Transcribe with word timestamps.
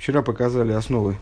Вчера 0.00 0.22
показали 0.22 0.72
основы 0.72 1.18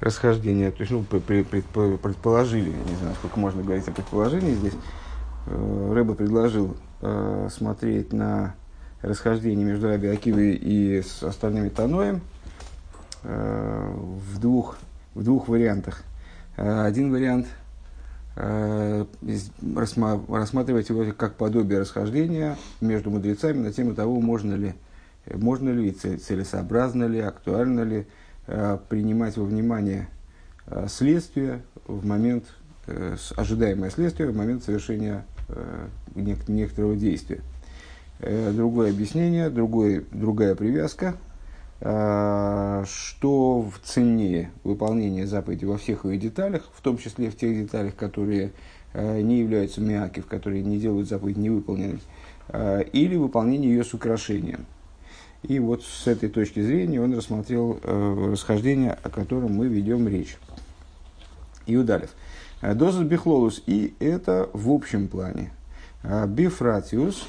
расхождения, 0.00 0.72
то 0.72 0.80
есть, 0.80 0.90
ну, 0.90 1.04
предположили, 1.04 2.70
не 2.70 2.96
знаю, 2.96 3.14
сколько 3.14 3.38
можно 3.38 3.62
говорить 3.62 3.86
о 3.86 3.92
предположении 3.92 4.54
здесь. 4.54 4.72
Э, 5.46 5.92
Рэба 5.94 6.14
предложил 6.14 6.76
э, 7.02 7.48
смотреть 7.52 8.12
на 8.12 8.56
расхождение 9.00 9.64
между 9.64 9.86
Раби 9.86 10.08
Акивой 10.08 10.56
и 10.56 11.02
с 11.02 11.22
остальными 11.22 11.68
Таноем 11.68 12.20
э, 13.22 13.94
в 13.94 14.40
двух, 14.40 14.76
в 15.14 15.22
двух 15.22 15.46
вариантах. 15.46 16.02
Один 16.56 17.12
вариант 17.12 17.46
рассматривать 18.34 20.88
его 20.88 21.12
как 21.16 21.36
подобие 21.36 21.78
расхождения 21.78 22.56
между 22.80 23.10
мудрецами 23.10 23.58
на 23.58 23.72
тему 23.72 23.94
того, 23.94 24.20
можно 24.20 24.54
ли, 24.54 24.74
можно 25.32 25.70
ли, 25.70 25.90
целесообразно 25.90 27.04
ли, 27.04 27.20
актуально 27.20 27.80
ли 27.82 28.06
принимать 28.88 29.36
во 29.36 29.44
внимание 29.44 30.08
следствие 30.86 31.62
в 31.86 32.04
момент, 32.04 32.44
ожидаемое 33.36 33.90
следствие 33.90 34.30
в 34.30 34.36
момент 34.36 34.64
совершения 34.64 35.24
Э, 35.48 35.86
некоторого 36.46 36.96
действия. 36.96 37.40
Э, 38.20 38.52
другое 38.52 38.90
объяснение, 38.90 39.50
другой, 39.50 40.06
другая 40.10 40.54
привязка, 40.54 41.16
э, 41.80 42.84
что 42.86 43.60
в 43.62 43.78
цене 43.84 44.50
выполнения 44.62 45.26
заповеди 45.26 45.64
во 45.64 45.76
всех 45.76 46.04
ее 46.04 46.16
деталях, 46.18 46.62
в 46.72 46.80
том 46.80 46.96
числе 46.96 47.30
в 47.30 47.36
тех 47.36 47.54
деталях, 47.54 47.94
которые 47.94 48.52
не 48.94 49.40
являются 49.40 49.80
миакив, 49.80 50.24
которые 50.26 50.62
не 50.62 50.78
делают 50.78 51.08
заповедь 51.08 51.36
невыполненной, 51.36 51.98
или 52.92 53.16
выполнение 53.16 53.74
ее 53.74 53.82
с 53.82 53.92
украшением. 53.92 54.66
И 55.44 55.58
вот 55.58 55.82
с 55.84 56.06
этой 56.06 56.28
точки 56.28 56.60
зрения 56.60 57.00
он 57.00 57.14
рассмотрел 57.14 57.78
расхождение, 57.82 58.98
о 59.02 59.10
котором 59.10 59.54
мы 59.54 59.68
ведем 59.68 60.08
речь. 60.08 60.36
Иудалев. 61.66 62.10
Э, 62.60 62.74
Дозус 62.74 63.04
бихлолус. 63.04 63.62
И 63.66 63.94
это 64.00 64.48
в 64.52 64.70
общем 64.70 65.08
плане. 65.08 65.52
Э, 66.02 66.26
бифратиус. 66.26 67.26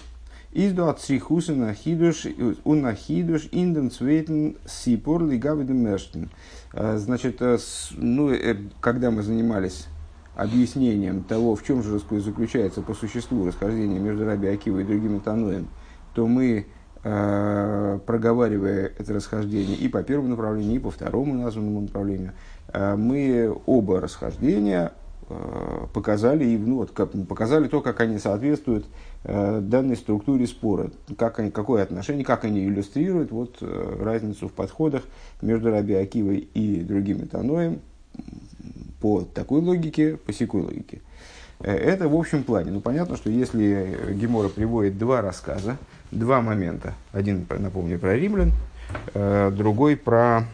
Изду 0.54 0.88
от 0.88 1.02
срихуса 1.02 1.54
на 1.54 1.74
хидуш, 1.74 2.28
на 2.64 2.96
хидуш, 2.96 3.50
инден 3.52 3.92
цвейтен 3.92 4.56
сипор 4.66 5.26
лигавиден 5.26 5.78
мерштен. 5.78 6.30
Э, 6.72 6.98
значит, 6.98 7.42
ну, 7.92 8.32
когда 8.80 9.12
мы 9.12 9.22
занимались 9.22 9.88
объяснением 10.34 11.24
того, 11.24 11.56
в 11.56 11.64
чем 11.64 11.84
же 11.84 12.00
заключается 12.00 12.82
по 12.82 12.94
существу 12.94 13.46
расхождение 13.46 14.00
между 14.00 14.26
Раби 14.26 14.48
Акивой 14.48 14.84
и 14.84 14.86
другим 14.86 15.20
Таноем, 15.20 15.68
то 16.14 16.26
мы, 16.26 16.68
проговаривая 17.06 18.92
это 18.98 19.14
расхождение 19.14 19.76
и 19.76 19.88
по 19.88 20.02
первому 20.02 20.30
направлению, 20.30 20.76
и 20.76 20.80
по 20.80 20.90
второму 20.90 21.36
названному 21.36 21.82
направлению, 21.82 22.32
мы 22.74 23.56
оба 23.68 24.02
расхождения 24.02 24.92
Э, 25.28 25.88
показали, 25.92 26.56
ну, 26.56 26.76
вот, 26.76 26.92
как, 26.92 27.12
показали 27.28 27.68
то, 27.68 27.82
как 27.82 28.00
они 28.00 28.20
соответствуют 28.20 28.86
э, 29.24 29.60
данной 29.60 29.98
структуре 29.98 30.46
спора, 30.46 30.92
как 31.18 31.40
они, 31.40 31.50
какое 31.50 31.82
отношение, 31.82 32.24
как 32.24 32.44
они 32.44 32.64
иллюстрируют 32.66 33.32
вот, 33.32 33.58
э, 33.62 33.98
разницу 34.04 34.48
в 34.48 34.54
подходах 34.54 35.02
между 35.42 35.72
Раби 35.72 35.96
Акивой 35.96 36.48
и 36.54 36.82
другими 36.82 37.26
Таноем 37.26 37.80
по 39.02 39.22
такой 39.22 39.62
логике, 39.62 40.16
по 40.16 40.32
секой 40.32 40.62
логике. 40.62 41.02
Э, 41.60 41.74
это 41.74 42.08
в 42.08 42.16
общем 42.16 42.44
плане. 42.44 42.70
Ну, 42.70 42.80
понятно, 42.80 43.18
что 43.18 43.32
если 43.32 44.14
Гемора 44.14 44.50
приводит 44.50 45.00
два 45.00 45.22
рассказа, 45.24 45.78
два 46.18 46.42
момента, 46.42 46.94
один, 47.12 47.46
напомню, 47.50 48.00
про 48.00 48.16
римлян, 48.16 48.52
э, 49.14 49.52
другой 49.56 49.96
про 49.96 50.46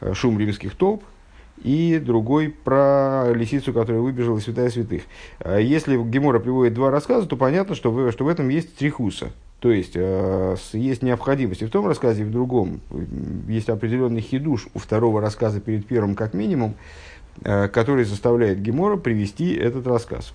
э, 0.00 0.14
шум 0.14 0.38
римских 0.38 0.74
толп– 0.74 1.02
и 1.62 2.00
другой 2.04 2.50
про 2.50 3.32
лисицу, 3.32 3.72
которая 3.72 4.02
выбежала 4.02 4.38
из 4.38 4.44
святая 4.44 4.70
святых. 4.70 5.02
А 5.40 5.58
если 5.58 5.96
Гемора 5.96 6.38
приводит 6.38 6.74
два 6.74 6.90
рассказа, 6.90 7.26
то 7.26 7.36
понятно, 7.36 7.74
что 7.74 7.90
в, 7.90 8.12
что 8.12 8.24
в 8.24 8.28
этом 8.28 8.48
есть 8.48 8.76
трихуса. 8.76 9.32
То 9.60 9.72
есть, 9.72 9.92
э, 9.94 10.56
есть 10.72 11.02
необходимость 11.02 11.62
и 11.62 11.64
в 11.64 11.70
том 11.70 11.86
рассказе, 11.86 12.22
и 12.22 12.24
в 12.24 12.30
другом. 12.30 12.80
Есть 13.48 13.68
определенный 13.68 14.20
хидуш 14.20 14.68
у 14.74 14.78
второго 14.78 15.20
рассказа 15.20 15.60
перед 15.60 15.86
первым, 15.86 16.14
как 16.14 16.34
минимум, 16.34 16.74
э, 17.42 17.68
который 17.68 18.04
заставляет 18.04 18.60
Гемора 18.60 18.96
привести 18.96 19.54
этот 19.54 19.86
рассказ. 19.86 20.34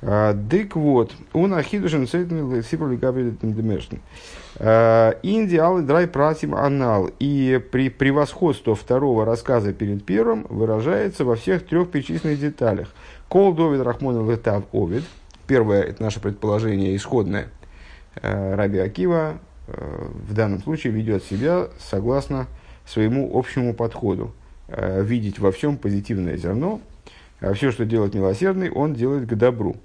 А, 0.00 0.32
дык 0.32 0.76
вот, 0.76 1.12
он 1.32 1.54
ахидушен 1.54 2.06
цейтен 2.06 2.62
сипали 2.62 2.96
габридетен 2.96 3.52
демешн. 3.52 3.96
А, 4.56 5.18
Индиалы 5.22 5.82
драй 5.82 6.06
пратим 6.06 6.54
анал. 6.54 7.10
И 7.18 7.60
при 7.72 7.90
превосходство 7.90 8.74
второго 8.74 9.24
рассказа 9.24 9.72
перед 9.72 10.04
первым 10.04 10.46
выражается 10.48 11.24
во 11.24 11.34
всех 11.34 11.66
трех 11.66 11.90
перечисленных 11.90 12.38
деталях. 12.38 12.88
Кол 13.28 13.52
довид 13.54 13.82
рахмон 13.82 14.30
летав 14.30 14.64
овид. 14.72 15.04
Первое, 15.46 15.82
это 15.82 16.02
наше 16.02 16.20
предположение 16.20 16.94
исходное. 16.94 17.48
А, 18.22 18.54
Раби 18.56 18.78
Акива 18.78 19.38
в 19.66 20.32
данном 20.32 20.60
случае 20.60 20.94
ведет 20.94 21.24
себя 21.24 21.68
согласно 21.78 22.46
своему 22.86 23.30
общему 23.38 23.74
подходу. 23.74 24.32
Видеть 24.68 25.38
во 25.38 25.52
всем 25.52 25.76
позитивное 25.76 26.38
зерно, 26.38 26.80
а 27.40 27.52
все, 27.52 27.70
что 27.70 27.84
делает 27.84 28.14
милосердный, 28.14 28.70
он 28.70 28.94
делает 28.94 29.28
к 29.28 29.34
добру. 29.34 29.76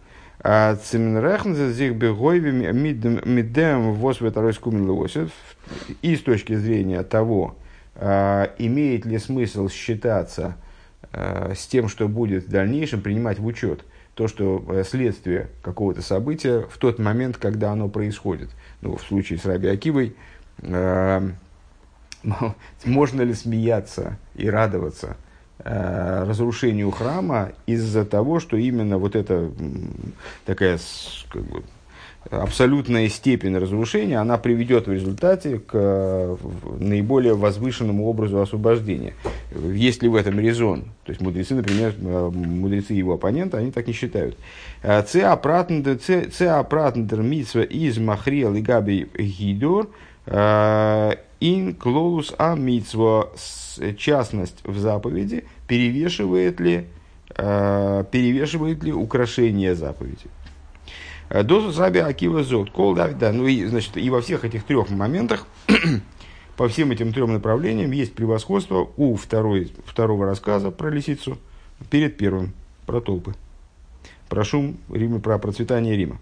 Второй 4.29 4.51
И 6.01 6.17
с 6.17 6.21
точки 6.21 6.53
зрения 6.55 7.01
того, 7.03 7.55
а, 7.95 8.53
имеет 8.57 9.05
ли 9.05 9.17
смысл 9.19 9.69
считаться 9.69 10.57
а, 11.13 11.53
с 11.55 11.65
тем, 11.65 11.87
что 11.87 12.09
будет 12.09 12.45
в 12.45 12.49
дальнейшем, 12.49 13.01
принимать 13.01 13.39
в 13.39 13.45
учет 13.45 13.85
то, 14.15 14.27
что 14.27 14.63
э, 14.67 14.83
следствие 14.83 15.49
какого-то 15.63 16.03
события 16.03 16.67
в 16.69 16.77
тот 16.77 16.99
момент, 16.99 17.37
когда 17.37 17.71
оно 17.71 17.89
происходит. 17.89 18.49
Ну, 18.81 18.95
в 18.95 19.01
случае 19.01 19.39
с 19.39 19.45
Раби 19.45 19.67
Акивой, 19.69 20.15
можно 22.85 23.21
ли 23.23 23.33
смеяться 23.33 24.19
и 24.35 24.47
радоваться 24.47 25.15
Э, 25.15 25.22
разрушению 25.59 26.91
храма 26.91 27.52
из-за 27.68 28.06
того, 28.06 28.40
что 28.40 28.58
именно 28.58 28.97
вот 28.97 29.16
эта 29.16 29.52
такая 30.46 30.80
как 31.30 31.44
бы, 31.44 31.64
абсолютная 32.30 33.09
степень 33.09 33.58
разрушения, 33.58 34.18
она 34.18 34.38
приведет 34.38 34.88
в 34.88 34.94
результате 34.94 35.59
к 35.59 35.72
э, 35.74 36.38
наиболее 36.80 37.36
возвышенному 37.36 38.08
образу 38.08 38.40
освобождения. 38.41 39.14
Есть 39.52 40.02
ли 40.03 40.09
в 40.09 40.16
этом 40.16 40.40
резон? 40.40 40.86
То 41.06 41.12
есть 41.12 41.22
мудрецы, 41.22 41.56
например, 41.56 41.94
э, 42.00 42.30
мудрецы 42.34 42.94
его 42.94 43.16
оппонента, 43.16 43.58
они 43.58 43.72
так 43.72 43.88
не 43.88 43.94
считают. 43.94 44.38
Цеапратндер 44.81 45.97
митсва 47.22 47.62
из 47.62 47.97
и 47.97 48.62
габи 48.62 49.08
гидор 49.18 49.90
ин 51.43 51.75
клолус 51.75 52.33
а 52.37 52.55
митсва 52.55 53.29
частность 53.97 54.63
в 54.63 54.77
заповеди 54.77 55.43
перевешивает 55.67 56.59
ли, 56.61 56.87
э, 57.35 58.03
перевешивает 58.11 58.83
ли 58.83 58.93
украшение 58.93 59.75
заповеди. 59.75 60.27
Э, 61.29 61.43
Дозу 61.43 61.77
Раби 61.77 61.99
Акива 61.99 62.43
Зот, 62.43 62.71
Кол 62.71 62.95
Давида, 62.95 63.33
ну 63.33 63.45
и, 63.45 63.65
значит, 63.65 63.97
и 63.97 64.09
во 64.09 64.21
всех 64.21 64.45
этих 64.45 64.63
трех 64.63 64.89
моментах, 64.89 65.45
по 66.55 66.69
всем 66.69 66.91
этим 66.91 67.11
трем 67.11 67.33
направлениям 67.33 67.91
есть 67.91 68.13
превосходство 68.13 68.87
у 68.95 69.17
второй, 69.17 69.73
второго 69.85 70.25
рассказа 70.25 70.71
про 70.71 70.89
лисицу 70.89 71.37
перед 71.89 72.15
первым, 72.15 72.53
про 72.85 73.01
толпы, 73.01 73.33
про 74.29 74.45
шум 74.45 74.77
Рима, 74.89 75.19
про 75.19 75.37
процветание 75.39 75.97
Рима. 75.97 76.19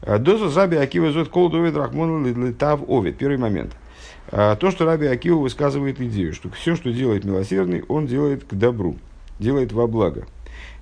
Э, 0.00 0.18
Дозу 0.18 0.50
Раби 0.56 0.78
Акива 0.78 1.12
Зот, 1.12 1.28
Кол 1.28 1.50
Давид 1.50 1.76
Рахмон 1.76 2.24
Литав 2.24 2.80
Овид, 2.88 3.18
первый 3.18 3.36
момент– 3.36 3.76
то, 4.30 4.70
что 4.70 4.84
Раби 4.84 5.06
Акива 5.06 5.38
высказывает 5.38 6.00
идею, 6.00 6.32
что 6.32 6.50
все, 6.50 6.76
что 6.76 6.92
делает 6.92 7.24
милосердный, 7.24 7.84
он 7.88 8.06
делает 8.06 8.44
к 8.44 8.54
добру, 8.54 8.96
делает 9.38 9.72
во 9.72 9.86
благо. 9.86 10.26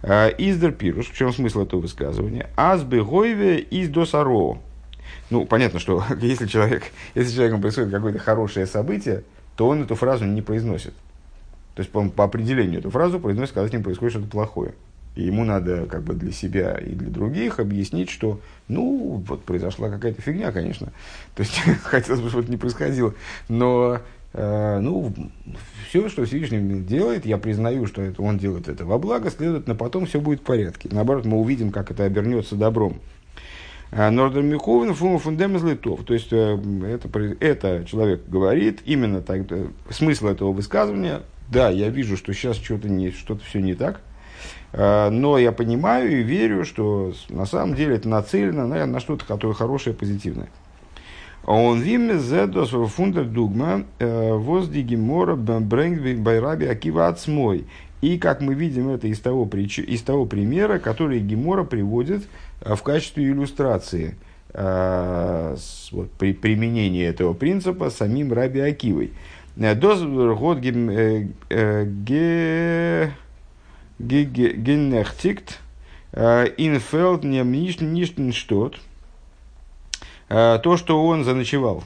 А, 0.02 0.28
Издер 0.28 0.72
пируш, 0.72 1.10
в 1.10 1.16
чем 1.16 1.32
смысл 1.32 1.62
этого 1.62 1.80
высказывания? 1.80 2.50
Азбе 2.56 3.02
гойве 3.02 3.58
из 3.58 3.88
досаро. 3.88 4.58
Ну, 5.30 5.46
понятно, 5.46 5.80
что 5.80 6.04
если, 6.20 6.46
человек, 6.46 6.84
если 7.14 7.30
с 7.30 7.34
человеком 7.34 7.60
происходит 7.60 7.90
какое-то 7.90 8.18
хорошее 8.18 8.66
событие, 8.66 9.24
то 9.56 9.66
он 9.66 9.82
эту 9.82 9.94
фразу 9.94 10.24
не 10.24 10.42
произносит. 10.42 10.92
То 11.74 11.80
есть, 11.80 11.90
по, 11.90 12.06
по 12.08 12.24
определению 12.24 12.80
эту 12.80 12.90
фразу 12.90 13.18
произносит, 13.18 13.54
когда 13.54 13.68
с 13.68 13.72
ним 13.72 13.82
происходит 13.82 14.12
что-то 14.12 14.28
плохое. 14.28 14.74
И 15.14 15.22
ему 15.22 15.44
надо 15.44 15.86
как 15.86 16.02
бы 16.02 16.14
для 16.14 16.32
себя 16.32 16.74
и 16.74 16.90
для 16.90 17.08
других 17.08 17.60
объяснить, 17.60 18.10
что, 18.10 18.40
ну, 18.66 19.22
вот 19.26 19.44
произошла 19.44 19.88
какая-то 19.88 20.20
фигня, 20.20 20.50
конечно. 20.50 20.92
То 21.36 21.42
есть, 21.42 21.56
хотелось 21.82 22.20
бы, 22.20 22.28
чтобы 22.28 22.42
это 22.42 22.50
не 22.50 22.56
происходило. 22.56 23.14
Но, 23.48 24.00
э, 24.32 24.78
ну, 24.80 25.14
все, 25.88 26.08
что 26.08 26.24
Всевышний 26.24 26.80
делает, 26.80 27.26
я 27.26 27.38
признаю, 27.38 27.86
что 27.86 28.02
это, 28.02 28.22
он 28.22 28.38
делает 28.38 28.68
это 28.68 28.84
во 28.84 28.98
благо, 28.98 29.30
следовательно, 29.30 29.76
потом 29.76 30.06
все 30.06 30.20
будет 30.20 30.40
в 30.40 30.44
порядке. 30.44 30.88
Наоборот, 30.90 31.24
мы 31.26 31.38
увидим, 31.38 31.70
как 31.70 31.92
это 31.92 32.04
обернется 32.04 32.56
добром. 32.56 33.00
Нордер 33.92 34.42
Миховен 34.42 34.94
фума 34.94 35.20
фундем 35.20 35.54
из 35.54 35.62
литов. 35.62 36.02
То 36.04 36.14
есть, 36.14 36.32
это, 36.32 37.08
это 37.38 37.84
человек 37.84 38.22
говорит, 38.26 38.80
именно 38.84 39.22
так, 39.22 39.42
смысл 39.90 40.26
этого 40.26 40.50
высказывания, 40.50 41.22
да, 41.48 41.70
я 41.70 41.88
вижу, 41.88 42.16
что 42.16 42.32
сейчас 42.32 42.56
что-то 42.56 42.88
не, 42.88 43.12
что-то 43.12 43.44
все 43.44 43.60
не 43.60 43.74
так, 43.74 44.00
но 44.76 45.38
я 45.38 45.52
понимаю 45.52 46.20
и 46.20 46.22
верю, 46.22 46.64
что 46.64 47.12
на 47.28 47.46
самом 47.46 47.74
деле 47.74 47.96
это 47.96 48.08
нацелено 48.08 48.66
на, 48.66 48.84
на 48.86 49.00
что-то, 49.00 49.24
которое 49.24 49.54
хорошее, 49.54 49.94
позитивное. 49.94 50.48
Он 51.46 51.80
виме 51.80 52.18
зедос 52.18 52.70
фундер 52.92 53.24
дугма 53.24 53.84
возди 54.00 54.82
гемора 54.82 55.36
брэнгби 55.36 56.14
байраби 56.14 56.66
акива 56.66 57.08
ацмой. 57.08 57.66
И 58.00 58.18
как 58.18 58.42
мы 58.42 58.52
видим 58.52 58.90
это 58.90 59.06
из 59.08 59.20
того, 59.20 59.46
прич... 59.46 59.78
из 59.78 60.02
того 60.02 60.26
примера, 60.26 60.78
который 60.78 61.20
Гемора 61.20 61.64
приводит 61.64 62.24
в 62.60 62.82
качестве 62.82 63.24
иллюстрации 63.24 64.16
вот, 64.52 66.10
при 66.18 66.34
применении 66.34 67.02
этого 67.02 67.32
принципа 67.32 67.88
самим 67.88 68.30
Раби 68.34 68.60
Акивой. 68.60 69.14
Доз 69.56 70.02
год 70.02 70.58
генехтикт 73.98 75.60
инфелд 76.12 77.24
не 77.24 78.32
штот. 78.32 78.78
То, 80.28 80.76
что 80.76 81.04
он 81.04 81.24
заночевал 81.24 81.84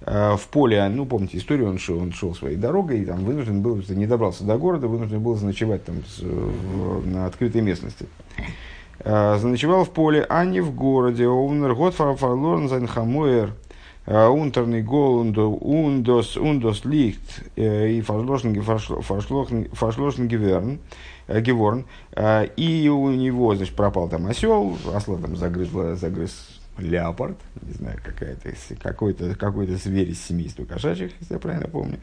в 0.00 0.40
поле, 0.50 0.88
ну, 0.88 1.06
помните 1.06 1.38
историю, 1.38 1.68
он 1.68 1.78
шел, 1.78 1.98
он 1.98 2.12
шел 2.12 2.34
своей 2.34 2.56
дорогой, 2.56 3.00
и 3.00 3.04
там 3.04 3.24
вынужден 3.24 3.62
был, 3.62 3.82
не 3.88 4.06
добрался 4.06 4.44
до 4.44 4.56
города, 4.58 4.88
вынужден 4.88 5.20
был 5.20 5.36
заночевать 5.36 5.84
там 5.84 6.02
на 7.04 7.26
открытой 7.26 7.60
местности. 7.60 8.06
Заночевал 9.04 9.84
в 9.84 9.90
поле, 9.90 10.24
а 10.28 10.44
не 10.44 10.60
в 10.60 10.74
городе. 10.74 11.26
Овнер 11.26 11.74
год 11.74 11.94
фарлорн 11.94 12.68
унтерный 14.06 14.82
гол 14.82 15.20
ундос 15.20 16.36
ундос 16.36 16.84
лихт 16.84 17.44
и 17.56 18.02
фаршлошен 18.02 18.52
геверн 20.28 20.78
геворн. 21.28 21.84
И 22.56 22.88
у 22.88 23.10
него 23.10 23.54
значит 23.54 23.76
пропал 23.76 24.08
там 24.08 24.26
осел 24.26 24.76
осла 24.92 25.16
там 25.18 25.36
загрыз 25.36 25.68
загрыз 25.98 26.51
леопард, 26.78 27.38
не 27.62 27.72
знаю, 27.72 27.98
какая-то, 28.02 28.50
какой-то, 28.80 29.34
какой-то 29.34 29.76
зверь 29.76 30.10
из 30.10 30.22
семейства 30.22 30.64
кошачьих, 30.64 31.12
если 31.20 31.34
я 31.34 31.40
правильно 31.40 31.68
помню. 31.68 31.98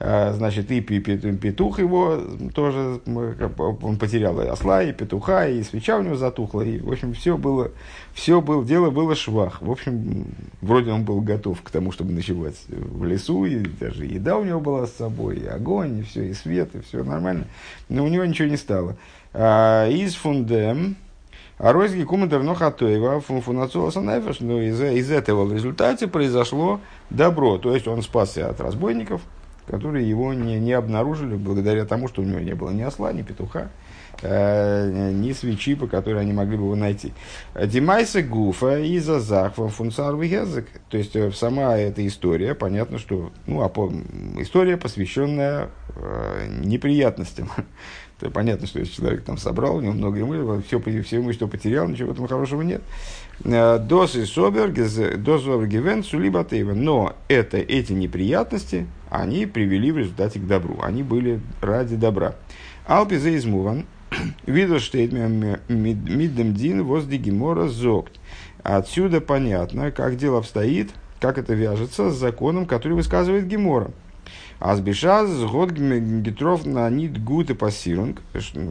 А, 0.00 0.32
значит, 0.32 0.70
и 0.72 0.80
петух 0.80 1.78
его 1.78 2.20
тоже, 2.52 3.00
он 3.06 3.96
потерял 3.96 4.40
и 4.40 4.46
осла, 4.46 4.82
и 4.82 4.92
петуха, 4.92 5.48
и 5.48 5.62
свеча 5.62 5.96
у 5.98 6.02
него 6.02 6.16
затухла, 6.16 6.62
и, 6.62 6.80
в 6.80 6.90
общем, 6.90 7.14
все 7.14 7.38
было, 7.38 7.70
все 8.12 8.40
было, 8.40 8.64
дело 8.64 8.90
было 8.90 9.14
швах. 9.14 9.62
В 9.62 9.70
общем, 9.70 10.26
вроде 10.60 10.90
он 10.90 11.04
был 11.04 11.20
готов 11.20 11.62
к 11.62 11.70
тому, 11.70 11.92
чтобы 11.92 12.12
ночевать 12.12 12.56
в 12.68 13.04
лесу, 13.04 13.44
и 13.44 13.56
даже 13.58 14.04
еда 14.04 14.36
у 14.36 14.44
него 14.44 14.60
была 14.60 14.86
с 14.86 14.94
собой, 14.94 15.36
и 15.36 15.46
огонь, 15.46 16.00
и 16.00 16.02
все, 16.02 16.28
и 16.28 16.34
свет, 16.34 16.74
и 16.74 16.80
все 16.80 17.04
нормально, 17.04 17.46
но 17.88 18.04
у 18.04 18.08
него 18.08 18.24
ничего 18.24 18.48
не 18.48 18.56
стало. 18.56 18.96
А, 19.32 19.88
из 19.88 20.14
фундем, 20.14 20.96
а 21.58 21.72
Ройзги 21.72 22.04
Кумадер 22.04 22.42
Нохатоева 22.42 23.20
Фунфунацуаса 23.20 24.00
Нефеш, 24.00 24.40
но 24.40 24.60
из, 24.60 24.80
из 24.80 25.10
этого 25.10 25.44
в 25.44 25.52
результате 25.52 26.08
произошло 26.08 26.80
добро. 27.10 27.58
То 27.58 27.74
есть 27.74 27.86
он 27.86 28.02
спасся 28.02 28.48
от 28.48 28.60
разбойников, 28.60 29.20
которые 29.66 30.08
его 30.08 30.34
не, 30.34 30.58
не 30.58 30.72
обнаружили 30.72 31.36
благодаря 31.36 31.84
тому, 31.84 32.08
что 32.08 32.22
у 32.22 32.24
него 32.24 32.40
не 32.40 32.54
было 32.54 32.70
ни 32.70 32.82
осла, 32.82 33.12
ни 33.12 33.22
петуха, 33.22 33.70
э, 34.22 35.10
ни 35.12 35.32
свечи, 35.32 35.74
по 35.74 35.86
которой 35.86 36.20
они 36.20 36.32
могли 36.32 36.56
бы 36.56 36.64
его 36.64 36.76
найти. 36.76 37.12
Димайса 37.54 38.22
Гуфа 38.22 38.78
и 38.78 38.98
Зазахва 38.98 39.68
Фунцарвый 39.68 40.28
язык. 40.28 40.66
То 40.90 40.98
есть 40.98 41.14
э, 41.16 41.30
сама 41.32 41.76
эта 41.76 42.06
история, 42.06 42.54
понятно, 42.54 42.98
что 42.98 43.32
ну, 43.46 43.62
а 43.62 43.68
по, 43.68 43.92
история, 44.38 44.76
посвященная 44.76 45.70
э, 45.96 46.46
неприятностям 46.64 47.48
то 48.18 48.30
понятно, 48.30 48.66
что 48.66 48.78
если 48.78 48.94
человек 48.94 49.24
там 49.24 49.38
собрал, 49.38 49.76
у 49.76 49.80
него 49.80 49.92
много 49.92 50.20
имущества, 50.20 50.62
все, 50.62 51.02
все 51.02 51.16
имущество 51.16 51.46
потерял, 51.46 51.88
ничего 51.88 52.14
там 52.14 52.28
хорошего 52.28 52.62
нет. 52.62 52.82
Э, 53.44 53.78
дос 53.78 54.14
и 54.14 54.24
собер, 54.24 54.70
дос 54.70 55.42
гивен, 55.66 56.04
сулиба 56.04 56.46
Но 56.74 57.16
это, 57.28 57.56
эти 57.56 57.92
неприятности, 57.92 58.86
они 59.10 59.46
привели 59.46 59.90
в 59.90 59.98
результате 59.98 60.38
к 60.38 60.46
добру. 60.46 60.78
Они 60.82 61.02
были 61.02 61.40
ради 61.60 61.96
добра. 61.96 62.36
Алпизе 62.86 63.36
измуван, 63.36 63.86
видел 64.46 64.78
штейт 64.78 65.12
миддем 65.12 66.54
дин 66.54 66.84
возди 66.84 67.16
гемора 67.16 67.66
зогт. 67.66 68.12
Отсюда 68.62 69.20
понятно, 69.20 69.90
как 69.90 70.16
дело 70.16 70.38
обстоит, 70.38 70.90
как 71.20 71.36
это 71.36 71.52
вяжется 71.52 72.10
с 72.10 72.16
законом, 72.16 72.66
который 72.66 72.94
высказывает 72.94 73.46
Гемора. 73.46 73.90
Азбишаз, 74.60 75.30
год 75.50 75.72
гетров 75.72 76.64
на 76.64 76.88
нит 76.88 77.22
гут 77.22 77.50
и 77.50 77.54
пассирунг, 77.54 78.22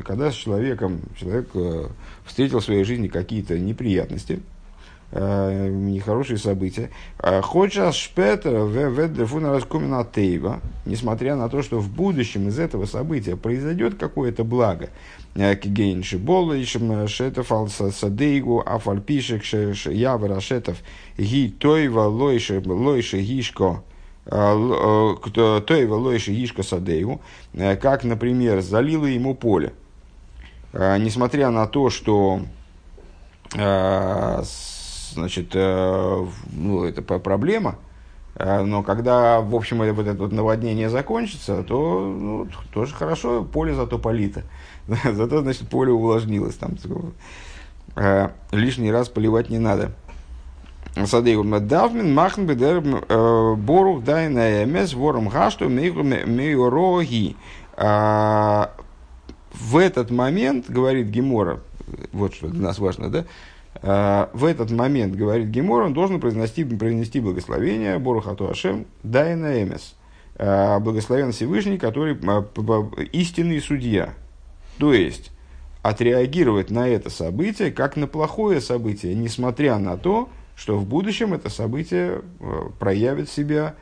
когда 0.04 0.32
с 0.32 0.36
человеком, 0.36 1.02
человек 1.20 1.50
э, 1.54 1.88
встретил 2.26 2.60
в 2.60 2.64
своей 2.64 2.84
жизни 2.84 3.08
какие-то 3.08 3.60
неприятности, 3.60 4.40
э, 5.12 5.70
нехорошие 5.70 6.38
события. 6.40 6.90
Э, 7.20 7.42
Хочешь 7.42 7.96
шпетер 7.96 8.66
веддефуна 8.66 9.52
раскумена 9.52 10.04
тейва, 10.04 10.62
несмотря 10.86 11.36
на 11.36 11.48
то, 11.48 11.62
что 11.62 11.80
в 11.80 11.92
будущем 11.92 12.48
из 12.48 12.58
этого 12.58 12.86
события 12.86 13.36
произойдет 13.36 13.96
какое-то 13.96 14.44
благо, 14.44 14.90
кигейн 15.36 16.02
шибола, 16.02 16.60
ишем 16.60 17.08
шетов 17.08 17.52
ал 17.52 17.68
садейгу, 17.68 18.64
афальпишек 18.66 19.44
явра 19.44 20.40
шетов 20.40 20.78
ги 21.18 21.50
тойва 21.50 22.08
лойше 22.08 23.22
гишко, 23.22 23.84
а, 24.26 25.16
э, 25.36 25.62
той 25.66 25.86
Лойши 25.86 26.32
Ишка 26.32 26.64
Садею, 26.64 27.20
э, 27.54 27.76
как, 27.76 28.04
например, 28.04 28.62
залило 28.62 29.06
ему 29.06 29.36
поле. 29.36 29.74
А, 30.72 30.98
несмотря 30.98 31.50
на 31.50 31.68
то, 31.68 31.90
что 31.90 32.42
а, 33.58 34.44
значит, 35.14 35.52
э, 35.54 36.26
ну, 36.54 36.84
это 36.84 37.02
проблема, 37.02 37.76
но 38.36 38.82
когда, 38.82 39.42
в 39.42 39.54
общем, 39.54 39.78
вот 39.78 40.08
это 40.08 40.24
вот 40.24 40.32
наводнение 40.32 40.90
закончится, 40.90 41.62
то 41.62 42.00
ну, 42.00 42.48
тоже 42.74 42.96
хорошо, 42.96 43.44
поле 43.44 43.76
зато 43.76 44.00
полито. 44.00 44.42
Зато, 44.88 45.42
значит, 45.42 45.70
поле 45.70 45.92
увлажнилось. 45.92 46.56
Там, 46.56 46.72
лишний 48.52 48.92
раз 48.92 49.08
поливать 49.08 49.52
не 49.52 49.60
надо. 49.60 49.92
Садейгу 50.96 51.44
Давмин 51.60 52.14
Махн 52.14 52.46
Бедер 52.46 52.84
э, 53.10 53.56
Борух 53.56 54.04
Дайна 54.04 54.64
Эмес 54.64 54.94
Вором 54.94 55.30
Хашту 55.30 55.70
Мейороги. 55.70 57.36
А, 57.76 58.72
в 59.54 59.78
этот 59.78 60.12
момент, 60.12 60.70
говорит 60.70 61.08
Гемора, 61.08 61.62
вот 62.12 62.36
что 62.36 62.48
для 62.48 62.62
нас 62.62 62.78
важно, 62.80 63.10
да, 63.10 63.26
а, 63.82 64.30
в 64.34 64.46
этот 64.46 64.72
момент, 64.72 65.16
говорит 65.16 65.48
Гемор, 65.48 65.84
он 65.84 65.94
должен 65.94 66.20
произнести, 66.20 66.64
произнести 66.64 67.20
благословение 67.20 67.98
Борухату 67.98 68.50
Ашем 68.50 68.86
Дайна 69.02 69.64
Эмес. 69.64 69.96
А, 70.36 70.80
благословен 70.80 71.32
Всевышний, 71.32 71.78
который 71.78 72.16
истинный 73.12 73.62
судья. 73.62 74.14
То 74.78 74.94
есть, 74.94 75.32
отреагировать 75.82 76.70
на 76.72 76.88
это 76.88 77.10
событие 77.10 77.72
как 77.72 77.96
на 77.96 78.08
плохое 78.08 78.62
событие, 78.62 79.16
несмотря 79.16 79.78
на 79.78 79.98
то, 79.98 80.30
что 80.56 80.78
в 80.78 80.86
будущем 80.86 81.34
это 81.34 81.50
событие 81.50 82.22
э, 82.40 82.62
проявит 82.80 83.30
себя 83.30 83.76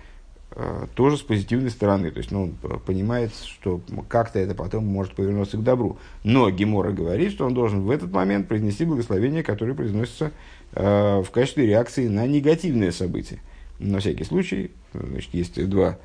э, 0.52 0.88
тоже 0.96 1.18
с 1.18 1.22
позитивной 1.22 1.70
стороны. 1.70 2.12
То 2.12 2.20
есть, 2.20 2.32
ну, 2.32 2.44
он 2.44 2.80
понимает, 2.80 3.32
что 3.36 3.82
как-то 4.08 4.40
это 4.40 4.56
потом 4.56 4.86
может 4.86 5.14
повернуться 5.14 5.58
к 5.58 5.64
добру. 5.64 5.98
Но 6.24 6.50
Гемора 6.50 6.92
говорит, 6.92 7.34
что 7.34 7.46
он 7.46 7.54
должен 7.54 7.82
в 7.82 7.90
этот 7.90 8.12
момент 8.12 8.48
произнести 8.48 8.86
благословение, 8.86 9.44
которое 9.44 9.74
произносится 9.74 10.32
э, 10.74 11.22
в 11.22 11.30
качестве 11.32 11.66
реакции 11.66 12.08
на 12.08 12.26
негативное 12.26 12.92
событие. 12.92 13.40
На 13.80 14.00
всякий 14.00 14.24
случай, 14.24 14.72
значит, 14.94 15.34
есть 15.34 15.70
два 15.70 15.98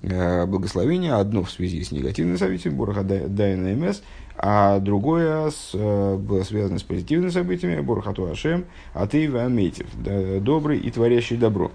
благословения. 0.00 1.16
Одно 1.16 1.42
в 1.42 1.50
связи 1.50 1.82
с 1.82 1.90
негативным 1.90 2.38
событием, 2.38 2.76
Бураха 2.76 3.02
Дайна 3.02 3.74
МС, 3.74 4.00
а 4.40 4.78
другое 4.78 5.50
с, 5.50 5.70
э, 5.74 6.16
было 6.16 6.44
связано 6.44 6.78
с 6.78 6.84
позитивными 6.84 7.30
событиями, 7.30 7.80
Бурхату 7.80 8.30
Ашем, 8.30 8.66
а 8.94 9.08
ты 9.08 9.26
Аметив, 9.26 9.88
добрый 9.96 10.78
и 10.78 10.90
творящий 10.92 11.36
добро. 11.36 11.72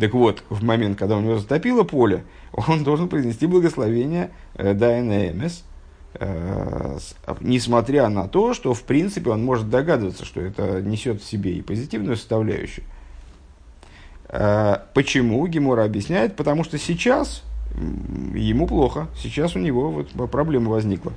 Так 0.00 0.14
вот, 0.14 0.42
в 0.48 0.64
момент, 0.64 0.98
когда 0.98 1.18
у 1.18 1.20
него 1.20 1.36
затопило 1.36 1.82
поле, 1.82 2.24
он 2.52 2.84
должен 2.84 3.08
произнести 3.08 3.46
благословение 3.46 4.30
э, 4.54 4.72
Дайна 4.72 5.28
Эмес, 5.28 5.62
э, 6.14 6.98
несмотря 7.40 8.08
на 8.08 8.26
то, 8.26 8.54
что, 8.54 8.72
в 8.72 8.82
принципе, 8.84 9.30
он 9.30 9.44
может 9.44 9.68
догадываться, 9.68 10.24
что 10.24 10.40
это 10.40 10.80
несет 10.80 11.20
в 11.20 11.26
себе 11.26 11.52
и 11.52 11.60
позитивную 11.62 12.16
составляющую. 12.16 12.84
Почему? 14.94 15.44
Гемора 15.48 15.82
объясняет, 15.82 16.36
потому 16.36 16.62
что 16.62 16.78
сейчас 16.78 17.42
ему 17.74 18.66
плохо. 18.66 19.08
Сейчас 19.16 19.56
у 19.56 19.58
него 19.58 19.90
вот 19.90 20.30
проблема 20.30 20.70
возникла. 20.70 21.12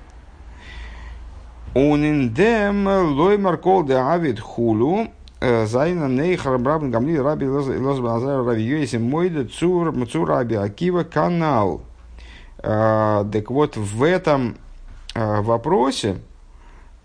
Униндем 1.73 2.87
лой 2.87 3.37
маркол 3.37 3.83
де 3.83 3.95
авид 3.95 4.39
хулу 4.39 5.07
Зайна 5.41 6.07
Нейхар 6.07 6.57
Брабн 6.57 6.91
Гамли 6.91 7.17
Раби 7.17 7.47
Лозбаназар 7.47 8.45
Раби 8.45 8.61
Йоиси 8.61 8.97
Мойда 8.97 9.45
Цур 9.45 9.93
Цур 10.07 10.29
Раби 10.29 10.55
Акива 10.55 11.03
канал. 11.03 11.81
Так 12.61 13.49
вот, 13.49 13.75
в 13.75 14.03
этом 14.03 14.55
вопросе, 15.15 16.17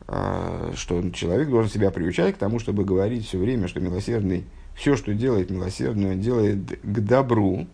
что 0.07 1.11
человек 1.11 1.49
должен 1.49 1.71
себя 1.71 1.90
приучать 1.90 2.37
к 2.37 2.38
тому, 2.38 2.59
чтобы 2.61 2.85
говорить 2.85 3.26
все 3.26 3.38
время, 3.38 3.67
что 3.69 3.81
милосердный, 3.81 4.45
все, 4.75 4.97
что 4.97 5.14
делает 5.14 5.50
милосердный, 5.50 6.12
он 6.12 6.21
делает 6.21 6.78
к 6.83 7.00
добру. 7.00 7.67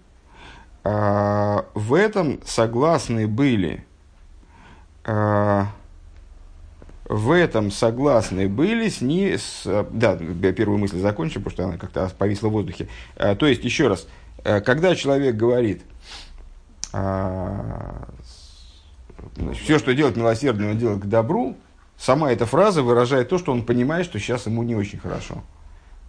В 0.84 1.94
этом 1.94 2.40
согласны 2.44 3.26
были 3.26 3.84
в 7.06 7.30
этом 7.32 7.70
согласны 7.70 8.48
были 8.48 8.88
с 8.88 9.00
ней, 9.00 9.38
с, 9.38 9.64
да, 9.90 10.16
первую 10.16 10.78
мысль 10.78 10.98
закончим, 10.98 11.42
потому 11.42 11.52
что 11.52 11.64
она 11.64 11.76
как-то 11.76 12.10
повисла 12.16 12.48
в 12.48 12.52
воздухе. 12.52 12.88
А, 13.16 13.34
то 13.34 13.46
есть, 13.46 13.62
еще 13.64 13.88
раз, 13.88 14.06
когда 14.42 14.94
человек 14.94 15.36
говорит, 15.36 15.82
а, 16.92 18.08
все, 19.54 19.78
что 19.78 19.94
делает 19.94 20.16
милосердно, 20.16 20.70
он 20.70 20.78
делает 20.78 21.02
к 21.02 21.06
добру, 21.06 21.56
сама 21.98 22.32
эта 22.32 22.46
фраза 22.46 22.82
выражает 22.82 23.28
то, 23.28 23.38
что 23.38 23.52
он 23.52 23.64
понимает, 23.64 24.06
что 24.06 24.18
сейчас 24.18 24.46
ему 24.46 24.62
не 24.62 24.74
очень 24.74 24.98
хорошо. 24.98 25.42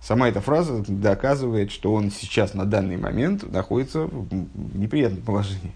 Сама 0.01 0.29
эта 0.29 0.39
фраза 0.39 0.83
доказывает, 0.87 1.71
что 1.71 1.93
он 1.93 2.11
сейчас 2.11 2.53
на 2.53 2.65
данный 2.65 2.97
момент 2.97 3.51
находится 3.51 4.01
в 4.05 4.77
неприятном 4.77 5.21
положении. 5.21 5.73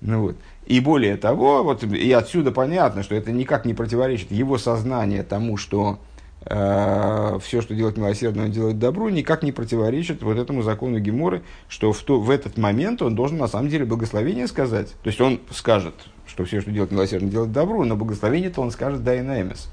Ну 0.00 0.20
вот. 0.22 0.36
И 0.66 0.80
более 0.80 1.16
того, 1.16 1.64
вот, 1.64 1.82
и 1.82 2.12
отсюда 2.12 2.52
понятно, 2.52 3.02
что 3.02 3.14
это 3.14 3.32
никак 3.32 3.64
не 3.64 3.74
противоречит 3.74 4.30
его 4.30 4.58
сознанию 4.58 5.24
тому, 5.24 5.56
что 5.56 5.98
э, 6.44 7.38
все, 7.42 7.62
что 7.62 7.74
делает 7.74 7.96
милосердно, 7.96 8.44
он 8.44 8.50
делает 8.50 8.78
добру, 8.78 9.08
никак 9.08 9.42
не 9.42 9.50
противоречит 9.50 10.22
вот 10.22 10.36
этому 10.38 10.62
закону 10.62 10.98
Геморы, 10.98 11.42
что 11.68 11.92
в, 11.92 12.02
то, 12.02 12.20
в 12.20 12.30
этот 12.30 12.58
момент 12.58 13.02
он 13.02 13.14
должен 13.14 13.38
на 13.38 13.48
самом 13.48 13.70
деле 13.70 13.86
благословение 13.86 14.46
сказать. 14.46 14.88
То 15.02 15.08
есть 15.08 15.20
он 15.20 15.40
скажет, 15.50 15.94
что 16.26 16.44
все, 16.44 16.60
что 16.60 16.70
делает 16.70 16.92
милосердно, 16.92 17.30
делает 17.30 17.52
добру, 17.52 17.82
но 17.84 17.96
благословение-то 17.96 18.60
он 18.60 18.70
скажет 18.70 19.02
да 19.02 19.14
и 19.14 19.22
наэмес. 19.22 19.70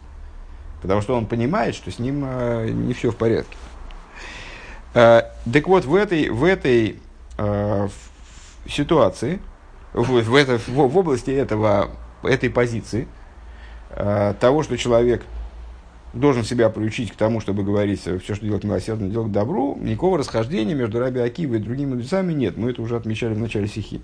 Потому 0.86 1.02
что 1.02 1.16
он 1.16 1.26
понимает, 1.26 1.74
что 1.74 1.90
с 1.90 1.98
ним 1.98 2.24
э, 2.24 2.70
не 2.70 2.94
все 2.94 3.10
в 3.10 3.16
порядке. 3.16 3.58
Э, 4.94 5.24
так 5.52 5.68
вот, 5.68 5.84
в 5.84 5.96
этой, 5.96 6.30
в 6.30 6.44
этой 6.44 7.00
э, 7.40 7.90
ситуации, 8.70 9.40
в, 9.94 10.04
в, 10.04 10.36
это, 10.36 10.60
в, 10.60 10.68
в 10.68 10.98
области 10.98 11.32
этого, 11.32 11.90
этой 12.22 12.52
позиции, 12.52 13.08
того, 14.40 14.62
что 14.62 14.78
человек 14.78 15.24
должен 16.14 16.44
себя 16.44 16.70
приучить 16.70 17.14
к 17.14 17.16
тому, 17.16 17.40
чтобы 17.40 17.64
говорить 17.64 18.02
все, 18.02 18.20
что 18.20 18.46
делать 18.46 18.64
милосердно, 18.64 19.10
делать 19.10 19.32
добру, 19.32 19.78
никакого 19.80 20.18
расхождения 20.18 20.76
между 20.76 21.00
Раби 21.00 21.22
Акивой 21.22 21.60
и 21.60 21.62
другими 21.62 21.92
мудрецами 21.92 22.34
нет. 22.34 22.58
Мы 22.58 22.72
это 22.72 22.82
уже 22.82 22.98
отмечали 22.98 23.34
в 23.34 23.40
начале 23.40 23.68
стихи. 23.68 24.02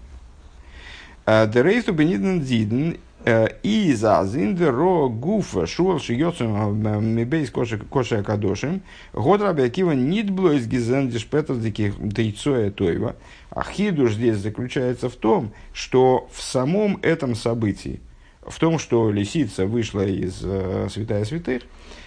Дерейсту 1.26 1.94
бениден 1.94 2.42
зиден 2.42 2.98
и 3.26 3.94
за 3.94 4.26
зиндеро 4.26 5.10
гуфа 5.10 5.68
шуал 5.68 6.00
шиёцем 6.00 7.16
мебейс 7.16 7.52
коша 7.52 8.24
кадошим 8.24 8.82
год 9.14 9.42
Раби 9.42 9.64
Акива 9.64 9.92
нит 9.92 10.30
блойс 10.32 10.66
гизен 10.66 11.10
дишпетов 11.10 11.62
диких 11.62 11.96
дейцоя 12.00 12.72
тойва. 12.72 13.16
А 13.52 13.64
хидуш 13.64 14.14
здесь 14.14 14.38
заключается 14.38 15.10
в 15.10 15.16
том, 15.16 15.52
что 15.74 16.30
в 16.32 16.42
самом 16.42 17.00
этом 17.02 17.36
событии, 17.36 18.00
в 18.42 18.58
том, 18.60 18.80
что 18.80 19.12
лисица 19.12 19.66
вышла 19.66 20.06
из 20.06 20.42
э, 20.44 20.88
святая 20.90 21.26
святых, 21.26 21.64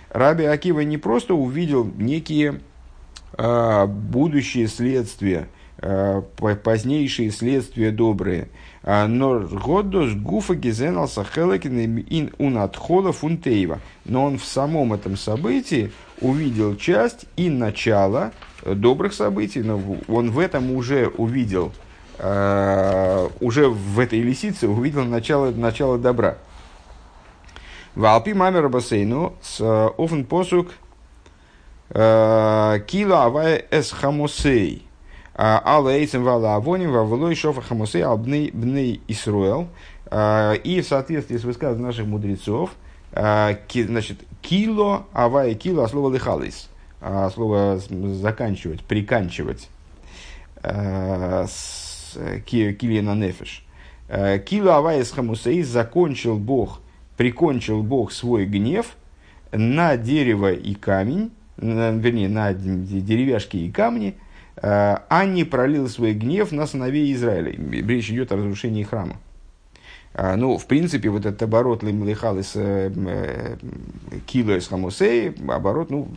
Раби 0.09 0.45
Акива 0.45 0.81
не 0.81 0.97
просто 0.97 1.35
увидел 1.35 1.85
некие 1.85 2.61
э, 3.37 3.87
будущие 3.87 4.69
следствия, 4.69 5.49
э, 5.79 6.23
позднейшие 6.63 7.31
следствия 7.31 7.91
добрые, 7.91 8.49
но 8.85 9.41
годос 9.41 10.13
гуфа 10.15 10.55
гизенал 10.55 11.09
сахелекин 11.09 12.05
ин 12.09 12.35
унатхода 12.39 13.13
фунтеева. 13.13 13.81
Но 14.05 14.25
он 14.25 14.39
в 14.39 14.45
самом 14.45 14.93
этом 14.93 15.17
событии 15.17 15.91
увидел 16.21 16.77
часть 16.77 17.27
и 17.37 17.49
начало 17.49 18.33
добрых 18.63 19.15
событий, 19.15 19.63
но 19.63 19.81
он 20.07 20.31
в 20.31 20.39
этом 20.39 20.71
уже 20.73 21.09
увидел, 21.09 21.73
э, 22.19 23.29
уже 23.41 23.69
в 23.69 23.99
этой 23.99 24.21
лисице 24.21 24.69
увидел 24.69 25.05
начало, 25.05 25.51
начало 25.51 25.99
добра. 25.99 26.37
Валпи 27.95 28.35
мамера 28.35 28.69
бассейну 28.69 29.35
с 29.41 29.61
офен 29.97 30.25
посук 30.25 30.69
кило 31.89 33.17
авая 33.23 33.65
эс 33.71 33.93
хамусей. 33.93 34.84
Алла 35.37 35.91
эйцем 35.91 36.23
вала 36.23 36.55
авоним 36.57 36.93
вавлой 36.93 37.35
шофа 37.35 37.61
хамусей 37.61 38.05
албней 38.05 38.51
бней 38.53 39.01
Исруэл. 39.09 39.69
И 40.13 40.81
в 40.81 40.87
соответствии 40.87 41.37
с 41.37 41.45
высказыванием 41.45 41.89
наших 41.89 42.07
мудрецов, 42.07 42.71
значит, 43.13 44.19
кило 44.43 45.07
авая 45.13 45.55
кило, 45.55 45.83
а 45.83 45.89
слово 45.89 46.15
лихалис– 46.15 46.69
а 47.07 47.29
слово 47.29 47.79
заканчивать, 48.15 48.83
приканчивать, 48.83 49.69
э, 50.63 51.47
килина 52.47 53.15
нефеш. 53.15 53.63
Э, 54.09 54.39
Килу 54.39 54.71
авайс 54.71 55.11
хамусей 55.11 55.63
закончил 55.65 56.39
Бог, 56.39 56.81
прикончил 57.19 57.83
Бог 57.83 58.11
свой 58.11 58.47
гнев 58.47 58.97
на 59.53 59.99
дерево 59.99 60.51
и 60.55 60.75
камень, 60.75 61.31
вернее, 61.59 62.31
на 62.31 62.55
деревяшки 62.55 63.59
и 63.59 63.71
камни, 63.71 64.15
а 64.57 65.25
не 65.25 65.45
пролил 65.45 65.89
свой 65.89 66.15
гнев 66.15 66.53
на 66.53 66.67
сыновей 66.67 67.13
Израиля. 67.13 67.53
Речь 67.53 68.11
идет 68.11 68.33
о 68.33 68.37
разрушении 68.37 68.83
храма. 68.83 69.17
Ну, 70.17 70.59
в 70.59 70.67
принципе, 70.67 71.09
вот 71.09 71.27
этот 71.27 71.43
оборот 71.43 71.83
лимлихал 71.83 72.39
из 72.39 72.53
кило 74.27 74.57
из 74.57 74.69
хамусей, 74.69 75.35
оборот, 75.49 75.91
ну, 75.91 76.09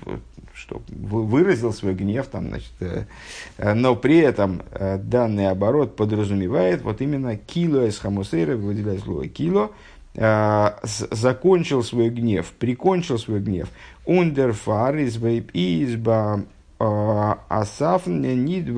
что 0.57 0.81
выразил 0.89 1.71
свой 1.71 1.93
гнев, 1.93 2.27
там, 2.27 2.49
значит, 2.49 2.71
э, 2.79 3.03
э, 3.57 3.73
но 3.73 3.95
при 3.95 4.17
этом 4.17 4.63
э, 4.71 4.97
данный 4.97 5.49
оборот 5.49 5.95
подразумевает 5.95 6.81
вот 6.81 7.01
именно 7.01 7.37
кило 7.37 7.85
из 7.85 7.99
хамусейра, 7.99 8.57
выделяя 8.57 8.97
слово 8.99 9.27
кило, 9.27 9.71
закончил 10.15 11.83
свой 11.83 12.09
гнев, 12.09 12.51
прикончил 12.57 13.19
свой 13.19 13.39
гнев. 13.39 13.69
Ундерфар 14.05 14.97
из 14.97 15.17
изба 15.17 16.41
асаф 16.79 18.05
нид 18.07 18.71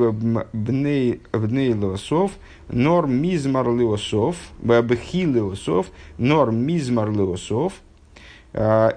бней 0.54 1.22
леосов, 1.34 2.32
норм 2.70 3.14
мизмар 3.14 3.68
леосов, 3.68 4.36
бхи 4.60 5.26
леосов, 5.26 5.88
норм 6.18 6.58
мизмар 6.58 7.12
леосов. 7.12 7.74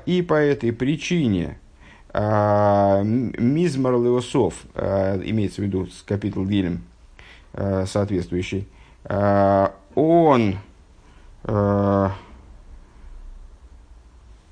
И 0.06 0.24
по 0.26 0.34
этой 0.34 0.72
причине 0.72 1.58
а, 2.14 3.02
Мизмар 3.02 3.94
Леосов, 3.94 4.54
а, 4.74 5.18
имеется 5.24 5.62
в 5.62 5.64
виду 5.64 5.86
с 5.86 6.02
капитул 6.02 6.44
Гилем 6.44 6.82
а, 7.54 7.86
соответствующий, 7.86 8.68
он 9.94 10.58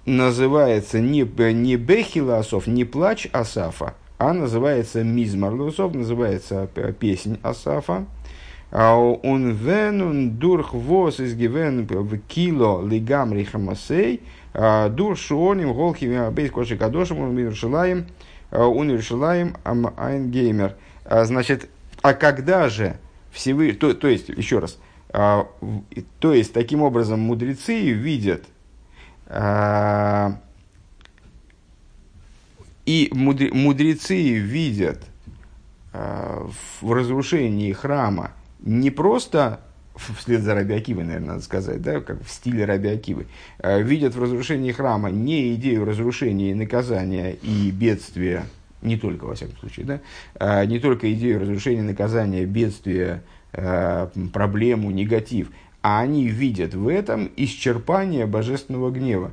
называется 0.04 0.98
не, 0.98 1.22
не 1.52 1.76
Бехила 1.76 2.38
Асов, 2.38 2.66
не 2.66 2.84
плач 2.84 3.28
Асафа, 3.32 3.94
а 4.20 4.32
называется 4.32 5.02
Мизмар 5.02 5.54
Леосов, 5.54 5.94
называется 5.94 6.68
песнь 6.98 7.38
Асафа. 7.42 8.06
Он 8.70 9.50
венун 9.50 10.38
дурх 10.38 10.74
вос 10.74 11.18
из 11.18 11.34
гивен 11.34 11.86
в 11.86 12.18
кило 12.18 12.86
лигамри 12.86 13.42
хамасей– 13.42 14.20
а, 14.52 14.88
дур 14.88 15.16
шуоним 15.16 15.72
голхим 15.72 16.32
бейс 16.32 16.50
коши 16.50 16.76
кадошим 16.76 17.20
универшилаем 17.20 18.06
а, 18.50 18.66
универшилаем 18.66 19.56
айнгеймер. 19.64 20.74
А, 21.04 21.24
значит, 21.24 21.68
а 22.02 22.14
когда 22.14 22.68
же 22.68 22.96
Всевышний, 23.30 23.78
то, 23.78 23.94
то 23.94 24.08
есть, 24.08 24.28
еще 24.28 24.58
раз, 24.58 24.78
то 25.12 26.32
есть, 26.32 26.52
таким 26.52 26.82
образом, 26.82 27.20
мудрецы 27.20 27.90
видят 27.90 28.44
и 32.90 33.08
мудрецы 33.12 34.20
видят 34.34 35.04
в 35.92 36.92
разрушении 36.92 37.72
храма 37.72 38.32
не 38.58 38.90
просто 38.90 39.60
вслед 39.94 40.42
за 40.42 40.54
Раби 40.54 40.74
Акивой, 40.74 41.04
наверное, 41.04 41.28
надо 41.28 41.42
сказать, 41.42 41.82
да, 41.82 42.00
как 42.00 42.24
в 42.24 42.28
стиле 42.28 42.64
Раби 42.64 42.88
Акивы, 42.88 43.26
э, 43.58 43.80
видят 43.80 44.14
в 44.14 44.22
разрушении 44.22 44.72
храма 44.72 45.10
не 45.10 45.54
идею 45.54 45.84
разрушения 45.84 46.50
и 46.50 46.54
наказания 46.54 47.32
и 47.32 47.70
бедствия, 47.70 48.44
не 48.82 48.96
только, 48.96 49.24
во 49.24 49.34
всяком 49.34 49.56
случае, 49.58 49.86
да, 49.86 50.00
а 50.34 50.64
не 50.64 50.80
только 50.80 51.12
идею 51.12 51.40
разрушения, 51.40 51.82
наказания, 51.82 52.44
бедствия, 52.44 53.22
э, 53.52 54.08
проблему, 54.32 54.90
негатив, 54.90 55.50
а 55.80 56.00
они 56.00 56.26
видят 56.26 56.74
в 56.74 56.88
этом 56.88 57.30
исчерпание 57.36 58.26
божественного 58.26 58.90
гнева. 58.90 59.32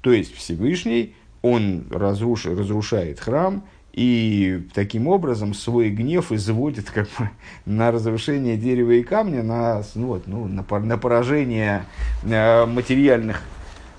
То 0.00 0.12
есть 0.12 0.34
Всевышний, 0.34 1.14
он 1.46 1.86
разруш, 1.90 2.46
разрушает 2.46 3.20
храм, 3.20 3.64
и 3.92 4.68
таким 4.74 5.08
образом 5.08 5.54
свой 5.54 5.88
гнев 5.88 6.30
изводит 6.30 6.90
как 6.90 7.08
бы, 7.18 7.30
на 7.64 7.90
разрушение 7.90 8.56
дерева 8.56 8.90
и 8.90 9.02
камня, 9.02 9.42
на, 9.42 9.82
ну, 9.94 10.08
вот, 10.08 10.26
ну, 10.26 10.46
на, 10.46 10.64
на 10.80 10.98
поражение 10.98 11.84
э, 12.22 12.66
материальных, 12.66 13.40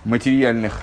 материальных 0.06 0.82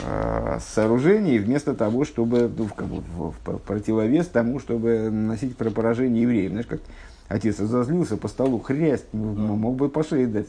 э, 0.00 0.58
сооружений, 0.60 1.38
вместо 1.38 1.74
того, 1.74 2.04
чтобы 2.04 2.48
ну, 2.56 2.68
как 2.68 2.86
бы, 2.86 3.02
в, 3.16 3.34
в 3.44 3.58
противовес 3.58 4.28
тому, 4.28 4.60
чтобы 4.60 5.10
наносить 5.10 5.56
про 5.56 5.70
поражение 5.70 6.22
евреев. 6.22 6.52
Знаешь, 6.52 6.66
как 6.66 6.80
отец 7.26 7.58
разозлился 7.58 8.16
по 8.16 8.28
столу, 8.28 8.60
хрясть, 8.60 9.12
мог 9.12 9.74
бы 9.74 9.88
по 9.88 10.04
шее 10.04 10.28
дать, 10.28 10.46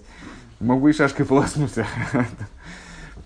мог 0.59 0.79
бы 0.79 0.91
и 0.91 0.93
шашкой 0.93 1.25
полоснуться. 1.25 1.88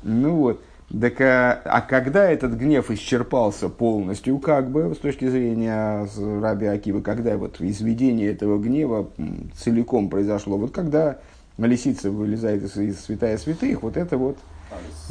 Ну 0.01 0.35
вот. 0.35 0.63
Так, 0.89 1.21
а, 1.21 1.61
а 1.65 1.81
когда 1.81 2.27
этот 2.27 2.53
гнев 2.53 2.89
исчерпался 2.89 3.69
полностью, 3.69 4.39
как 4.39 4.71
бы, 4.71 4.95
с 4.95 4.97
точки 4.97 5.27
зрения 5.27 6.07
Раби 6.41 6.65
Акивы, 6.65 7.01
когда 7.01 7.37
вот 7.37 7.61
изведение 7.61 8.31
этого 8.31 8.57
гнева 8.57 9.07
целиком 9.55 10.09
произошло, 10.09 10.57
вот 10.57 10.71
когда 10.71 11.19
лисица 11.59 12.09
вылезает 12.09 12.63
из, 12.63 12.75
из 12.75 13.01
святая 13.01 13.37
святых, 13.37 13.83
вот 13.83 13.97
это 13.97 14.17
вот, 14.17 14.39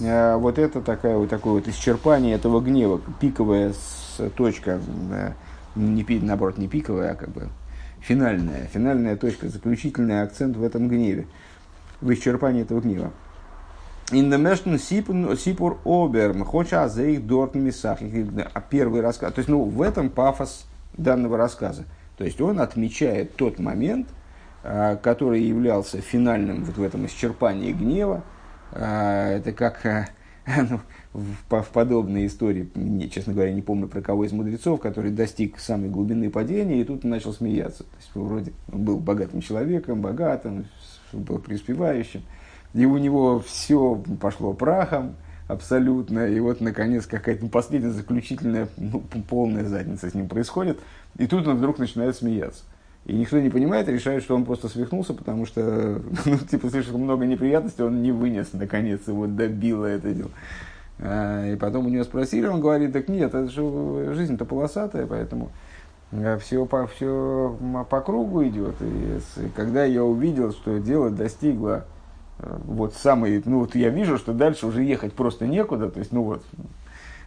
а, 0.03 0.37
вот 0.37 0.59
это 0.59 0.81
такая, 0.81 1.17
вот 1.17 1.31
такое 1.31 1.55
вот 1.55 1.69
исчерпание 1.69 2.35
этого 2.35 2.61
гнева, 2.61 3.01
пиковая 3.21 3.73
с, 3.73 4.21
точка, 4.35 4.81
не, 5.77 6.05
наоборот, 6.23 6.59
не 6.59 6.67
пиковая, 6.67 7.13
а 7.13 7.15
как 7.15 7.29
бы 7.29 7.49
финальная, 8.01 8.67
финальная 8.67 9.17
точка, 9.17 9.49
заключительный 9.49 10.23
акцент 10.23 10.57
в 10.57 10.65
этом 10.65 10.89
гневе, 10.89 11.29
в 12.01 12.13
исчерпании 12.13 12.63
этого 12.63 12.81
гнева. 12.81 13.13
In 14.11 14.31
Meshten 14.31 14.79
Сипур 14.79 15.81
Оберм, 15.85 16.45
хоча 16.45 16.89
за 16.89 17.05
их 17.05 17.27
дорт. 17.27 17.55
А 17.57 18.61
первый 18.63 19.03
рассказ. 19.03 19.35
То 19.35 19.41
есть, 19.41 19.51
ну, 19.51 19.65
в 19.65 19.83
этом 19.83 20.09
пафос 20.09 20.67
данного 20.97 21.37
рассказа. 21.37 21.85
То 22.17 22.25
есть, 22.25 22.41
он 22.41 22.59
отмечает 22.59 23.37
тот 23.37 23.59
момент, 23.59 24.09
а, 24.65 24.97
который 24.97 25.43
являлся 25.43 26.01
финальным 26.01 26.65
вот 26.65 26.79
в 26.79 26.83
этом 26.83 27.05
исчерпании 27.05 27.73
гнева. 27.73 28.25
А, 28.73 29.29
это 29.29 29.53
как 29.53 29.83
ну, 30.47 30.81
в, 31.13 31.63
в 31.63 31.69
подобной 31.69 32.27
истории, 32.27 32.71
не, 32.75 33.11
честно 33.11 33.35
говоря, 33.35 33.53
не 33.53 33.63
помню 33.63 33.89
про 33.89 34.01
кого 34.01 34.25
из 34.25 34.33
мудрецов, 34.33 34.81
который 34.81 35.11
достиг 35.11 35.59
самой 35.59 35.91
глубины 35.91 36.31
падения 36.31 36.81
и 36.81 36.85
тут 36.85 37.05
начал 37.05 37.35
смеяться. 37.35 37.85
То 37.85 37.97
есть, 37.99 38.11
вроде 38.15 38.53
он 38.73 38.85
был 38.85 39.01
богатым 39.01 39.43
человеком, 39.43 40.01
богатым, 40.01 40.65
был 41.13 41.41
преуспевающим 41.41 42.23
и 42.75 42.85
у 42.85 42.99
него 42.99 43.41
все 43.41 44.03
пошло 44.21 44.53
прахом 44.53 45.17
абсолютно, 45.47 46.27
и 46.27 46.39
вот, 46.41 46.61
наконец, 46.61 47.07
какая-то 47.07 47.47
последняя, 47.47 47.91
заключительная, 47.91 48.69
ну, 48.77 49.03
полная 49.29 49.65
задница 49.65 50.11
с 50.11 50.15
ним 50.15 50.29
происходит, 50.29 50.79
и 51.17 51.27
тут 51.27 51.47
он 51.47 51.57
вдруг 51.57 51.79
начинает 51.79 52.17
смеяться. 52.17 52.65
И 53.07 53.15
никто 53.15 53.41
не 53.41 53.49
понимает, 53.49 53.89
решает, 53.89 54.23
что 54.23 54.35
он 54.35 54.45
просто 54.45 54.69
свихнулся, 54.69 55.15
потому 55.15 55.47
что, 55.47 56.03
ну, 56.27 56.37
типа, 56.39 56.69
слишком 56.69 57.01
много 57.01 57.25
неприятностей 57.25 57.83
он 57.83 58.03
не 58.03 58.13
вынес, 58.13 58.51
наконец, 58.53 59.09
его 59.09 59.27
добило 59.27 59.87
это 59.87 60.13
дело. 60.13 60.31
А, 60.99 61.51
и 61.51 61.57
потом 61.57 61.87
у 61.87 61.89
него 61.89 62.05
спросили, 62.05 62.47
он 62.47 62.61
говорит, 62.61 62.93
так 62.93 63.09
нет, 63.09 63.35
это 63.35 63.49
же 63.49 64.13
жизнь-то 64.15 64.45
полосатая, 64.45 65.07
поэтому 65.07 65.51
все 66.41 66.67
по, 66.67 66.87
все 66.87 67.57
по 67.89 68.01
кругу 68.01 68.45
идет. 68.45 68.75
И 68.81 69.19
когда 69.55 69.85
я 69.85 70.05
увидел, 70.05 70.53
что 70.53 70.79
дело 70.79 71.11
достигло 71.11 71.87
вот 72.39 72.95
самый, 72.95 73.43
ну 73.45 73.61
вот 73.61 73.75
я 73.75 73.89
вижу, 73.89 74.17
что 74.17 74.33
дальше 74.33 74.67
уже 74.67 74.83
ехать 74.83 75.13
просто 75.13 75.47
некуда, 75.47 75.91
то 75.91 75.99
есть, 75.99 76.13
ну 76.13 76.23
вот, 76.23 76.45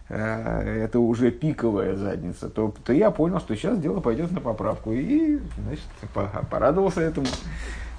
э, 0.10 0.84
это 0.86 1.00
уже 1.00 1.32
пиковая 1.32 1.96
задница, 1.96 2.50
то, 2.50 2.74
то 2.84 2.94
я 2.94 3.12
понял, 3.12 3.39
что 3.39 3.56
сейчас 3.56 3.77
дело 3.80 4.00
пойдет 4.00 4.32
на 4.32 4.39
поправку. 4.39 4.94
И, 4.94 5.39
значит, 5.63 5.86
порадовался 6.50 7.01
этому. 7.01 7.27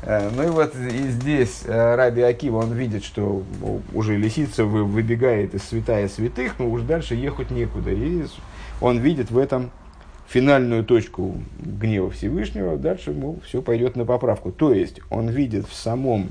Э, 0.02 0.30
ну 0.34 0.42
и 0.42 0.48
вот 0.48 0.74
и 0.74 1.08
здесь 1.08 1.62
э, 1.66 1.94
Раби 1.96 2.22
Акива, 2.22 2.58
он 2.58 2.72
видит, 2.72 3.04
что 3.04 3.42
уже 3.92 4.16
лисица 4.16 4.64
выбегает 4.64 5.54
из 5.54 5.64
святая 5.64 6.08
святых, 6.08 6.58
но 6.58 6.70
уже 6.70 6.84
дальше 6.84 7.14
ехать 7.14 7.50
некуда. 7.50 7.90
И 7.90 8.24
он 8.80 8.98
видит 9.00 9.30
в 9.30 9.36
этом 9.36 9.70
финальную 10.28 10.82
точку 10.82 11.34
гнева 11.60 12.10
Всевышнего, 12.10 12.78
дальше, 12.78 13.12
мол, 13.12 13.38
все 13.44 13.60
пойдет 13.60 13.96
на 13.96 14.06
поправку. 14.06 14.50
То 14.50 14.72
есть, 14.72 15.00
он 15.10 15.28
видит 15.28 15.68
в 15.68 15.74
самом 15.74 16.28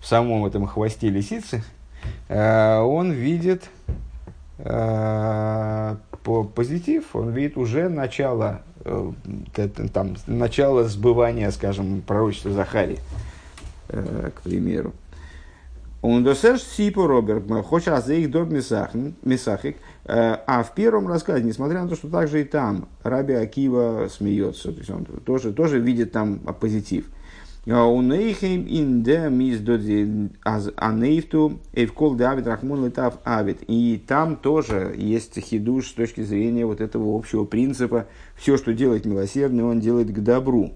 в 0.00 0.06
самом 0.06 0.46
этом 0.46 0.66
хвосте 0.66 1.10
лисицы, 1.10 1.62
э, 2.28 2.78
он 2.78 3.12
видит 3.12 3.68
э, 4.58 5.96
по 6.24 6.44
позитив, 6.44 7.14
он 7.14 7.30
видит 7.30 7.56
уже 7.56 7.88
начало, 7.88 8.62
э, 8.84 9.10
там, 9.92 10.16
начало 10.26 10.84
сбывания, 10.84 11.50
скажем, 11.50 12.00
пророчества 12.00 12.52
Захари, 12.52 12.98
к 13.88 14.42
примеру. 14.42 14.92
Он 16.02 16.24
досерж 16.24 16.62
сипу 16.62 17.06
Роберт, 17.06 17.44
хоча 17.66 18.00
за 18.00 18.14
их 18.14 18.30
дор 18.30 18.46
мисахик. 18.46 19.76
А 20.06 20.64
в 20.66 20.74
первом 20.74 21.08
рассказе, 21.08 21.44
несмотря 21.44 21.82
на 21.82 21.88
то, 21.90 21.94
что 21.94 22.08
также 22.08 22.40
и 22.40 22.44
там 22.44 22.88
Раби 23.02 23.34
Акива 23.34 24.08
смеется, 24.10 24.72
то 24.72 24.78
есть 24.78 24.88
он 24.88 25.04
тоже, 25.04 25.52
тоже 25.52 25.78
видит 25.78 26.12
там 26.12 26.38
позитив– 26.38 27.04
Унейхем 27.66 28.66
ин 28.66 29.02
де 29.02 29.28
миздоди 29.28 30.30
аз 30.42 30.70
анейфту 30.76 31.60
эвкол 31.74 32.14
давид 32.14 32.46
рахмун 32.46 32.86
летав 32.86 33.18
авид. 33.24 33.58
И 33.68 34.02
там 34.06 34.36
тоже 34.36 34.94
есть 34.96 35.38
хидуш 35.38 35.88
с 35.88 35.92
точки 35.92 36.22
зрения 36.22 36.64
вот 36.64 36.80
этого 36.80 37.16
общего 37.16 37.44
принципа. 37.44 38.06
Все, 38.34 38.56
что 38.56 38.72
делает 38.72 39.04
милосердный, 39.04 39.64
он 39.64 39.80
делает 39.80 40.10
к 40.10 40.20
добру. 40.20 40.72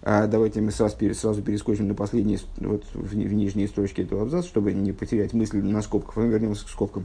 А 0.00 0.28
давайте 0.28 0.60
мы 0.60 0.70
сразу, 0.70 0.96
сразу 1.12 1.42
перескочим 1.42 1.88
на 1.88 1.94
последние, 1.94 2.38
вот 2.58 2.84
в, 2.94 3.08
в 3.08 3.34
нижние 3.34 3.66
строчки 3.66 4.02
этого 4.02 4.22
абзаца, 4.22 4.46
чтобы 4.46 4.72
не 4.72 4.92
потерять 4.92 5.32
мысль 5.32 5.60
на 5.60 5.82
скобках. 5.82 6.16
Мы 6.16 6.28
вернемся 6.28 6.64
к 6.66 6.68
скобкам. 6.68 7.04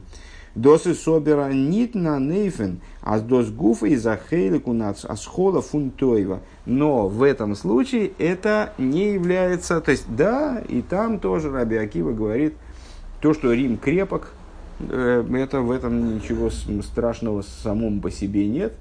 Досы 0.54 0.94
собера 0.94 1.52
нит 1.52 1.96
на 1.96 2.20
нейфен, 2.20 2.80
а 3.02 3.18
дос 3.18 3.50
гуфа 3.50 3.86
и 3.86 3.96
захейлик 3.96 4.68
у 4.68 4.72
нас 4.72 5.04
асхола 5.04 5.60
фунтоева. 5.60 6.40
Но 6.64 7.08
в 7.08 7.24
этом 7.24 7.56
случае 7.56 8.12
это 8.18 8.72
не 8.78 9.14
является, 9.14 9.80
то 9.80 9.90
есть 9.90 10.04
да, 10.08 10.62
и 10.68 10.80
там 10.82 11.18
тоже 11.18 11.50
Раби 11.50 11.76
Акива 11.76 12.12
говорит, 12.12 12.54
то, 13.20 13.34
что 13.34 13.52
Рим 13.52 13.78
крепок, 13.78 14.32
э, 14.78 15.24
это 15.34 15.60
в 15.60 15.72
этом 15.72 16.16
ничего 16.16 16.50
страшного 16.82 17.42
самому 17.42 18.00
по 18.00 18.12
себе 18.12 18.46
нет. 18.46 18.74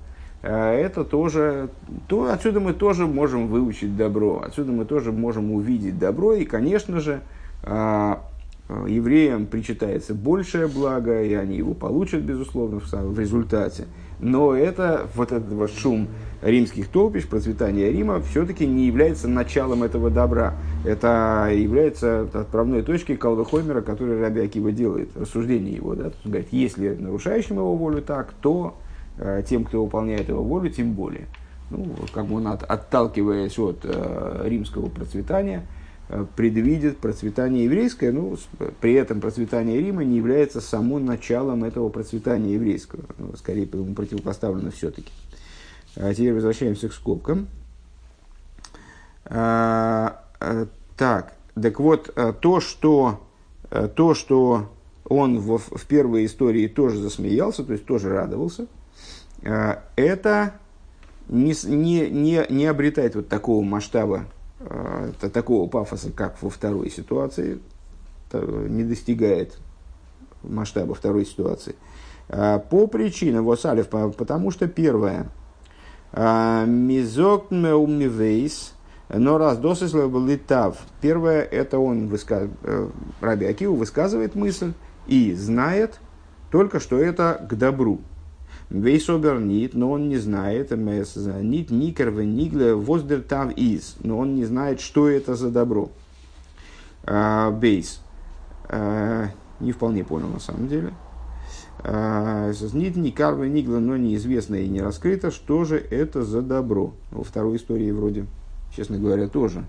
Э, 0.43 0.75
это 0.75 1.03
тоже, 1.03 1.69
то, 2.07 2.31
отсюда 2.31 2.59
мы 2.59 2.73
тоже 2.73 3.07
можем 3.07 3.47
выучить 3.47 3.97
добро, 3.97 4.43
отсюда 4.45 4.71
мы 4.71 4.85
тоже 4.85 5.11
можем 5.11 5.51
увидеть 5.51 5.97
добро, 5.97 6.33
и, 6.33 6.45
конечно 6.45 6.99
же, 6.99 7.21
а, 7.63 8.21
евреям 8.69 9.45
причитается 9.45 10.13
большее 10.13 10.67
благо, 10.67 11.21
и 11.21 11.33
они 11.33 11.57
его 11.57 11.73
получат, 11.73 12.21
безусловно, 12.21 12.79
в, 12.79 13.19
результате. 13.19 13.85
Но 14.19 14.55
это, 14.55 15.07
вот 15.15 15.31
этот 15.31 15.51
вот 15.51 15.71
шум 15.71 16.07
римских 16.41 16.87
толпищ, 16.87 17.27
процветание 17.27 17.91
Рима, 17.91 18.21
все-таки 18.21 18.65
не 18.65 18.87
является 18.87 19.27
началом 19.27 19.83
этого 19.83 20.09
добра. 20.09 20.55
Это 20.85 21.49
является 21.53 22.21
отправной 22.21 22.83
точкой 22.83 23.17
Калвахоймера, 23.17 23.81
который 23.81 24.19
Раби 24.19 24.41
Акива 24.41 24.71
делает, 24.71 25.09
рассуждение 25.15 25.75
его. 25.75 25.95
Да? 25.95 26.05
Он 26.05 26.31
говорит, 26.31 26.47
если 26.51 26.95
нарушающим 26.95 27.57
его 27.57 27.75
волю 27.75 28.01
так, 28.01 28.33
то 28.41 28.77
э, 29.17 29.43
тем, 29.47 29.65
кто 29.65 29.83
выполняет 29.83 30.29
его 30.29 30.41
волю, 30.41 30.69
тем 30.69 30.93
более. 30.93 31.27
Ну, 31.69 31.87
как 32.13 32.27
бы 32.27 32.35
он 32.35 32.47
от, 32.47 32.63
отталкиваясь 32.63 33.59
от 33.59 33.79
э, 33.83 34.41
римского 34.45 34.87
процветания, 34.87 35.63
Э, 35.63 35.82
предвидит 36.35 36.97
процветание 36.97 37.65
еврейское, 37.65 38.11
ну, 38.11 38.37
при 38.81 38.93
этом 38.93 39.21
процветание 39.21 39.79
Рима 39.79 40.03
не 40.03 40.17
является 40.17 40.61
само 40.61 40.99
началом 40.99 41.63
этого 41.63 41.89
процветания 41.89 42.53
еврейского. 42.53 43.03
Ну, 43.17 43.35
скорее, 43.37 43.67
ему 43.71 43.93
противопоставлено 43.93 44.71
все-таки. 44.71 45.11
А 45.95 46.13
теперь 46.13 46.33
возвращаемся 46.33 46.89
к 46.89 46.93
скобкам. 46.93 47.47
А, 49.25 50.23
а, 50.39 50.67
так, 50.97 51.35
так 51.55 51.79
вот, 51.79 52.11
э, 52.15 52.33
то, 52.39 52.59
что, 52.59 53.21
э, 53.71 53.87
то, 53.87 54.13
что 54.13 54.73
он 55.05 55.39
в, 55.39 55.57
в 55.57 55.85
первой 55.87 56.25
истории 56.25 56.67
тоже 56.67 56.97
засмеялся, 56.97 57.63
то 57.63 57.73
есть 57.73 57.85
тоже 57.85 58.09
радовался, 58.09 58.67
это 59.41 60.53
не, 61.27 61.53
не, 61.65 62.09
не, 62.09 62.45
не 62.49 62.65
обретает 62.65 63.15
вот 63.15 63.27
такого 63.27 63.61
масштаба 63.61 64.25
Э, 64.25 64.42
такого 65.31 65.67
пафоса, 65.67 66.11
как 66.11 66.41
во 66.41 66.49
второй 66.49 66.89
ситуации, 66.89 67.59
не 68.31 68.83
достигает 68.83 69.57
масштаба 70.43 70.93
второй 70.93 71.25
ситуации. 71.25 71.75
Э, 72.29 72.59
по 72.59 72.87
причинам 72.87 73.45
Восалев, 73.45 73.87
потому 73.89 74.51
что 74.51 74.67
первое, 74.67 75.27
э, 76.11 76.65
мизок 76.65 77.51
меумивейс, 77.51 78.73
но 79.09 79.37
раз 79.37 79.57
досыслав 79.57 80.11
литав. 80.27 80.77
Первое, 81.01 81.41
это 81.41 81.77
он, 81.79 82.07
высказ... 82.07 82.49
Раби 83.21 83.45
Акиву 83.45 83.75
высказывает 83.75 84.35
мысль 84.35 84.73
и 85.07 85.33
знает 85.33 85.99
только, 86.51 86.79
что 86.79 86.97
это 86.97 87.45
к 87.49 87.55
добру. 87.55 88.01
Вейсобер 88.73 89.39
нит, 89.39 89.75
но 89.75 89.91
он 89.91 90.09
не 90.09 90.17
знает, 90.17 90.71
нит 90.71 91.69
никер 91.69 92.11
венигле 92.11 92.73
воздер 92.73 93.21
там 93.21 93.51
из, 93.51 93.95
но 94.03 94.17
он 94.17 94.35
не 94.35 94.45
знает, 94.45 94.81
что 94.81 95.07
это 95.07 95.35
за 95.35 95.51
добро. 95.51 95.91
Бейс. 97.05 98.01
Не 99.59 99.71
вполне 99.71 100.03
понял 100.03 100.27
на 100.27 100.39
самом 100.39 100.67
деле. 100.67 100.91
Нит 101.83 102.95
никар 102.95 103.35
венигла, 103.35 103.77
но 103.77 103.95
неизвестно 103.95 104.55
и 104.55 104.67
не 104.67 104.81
раскрыто, 104.81 105.29
что 105.31 105.65
же 105.65 105.77
это 105.77 106.23
за 106.23 106.41
добро. 106.41 106.93
Во 107.11 107.23
второй 107.23 107.57
истории 107.57 107.91
вроде, 107.91 108.25
честно 108.75 108.97
говоря, 108.97 109.27
тоже. 109.27 109.65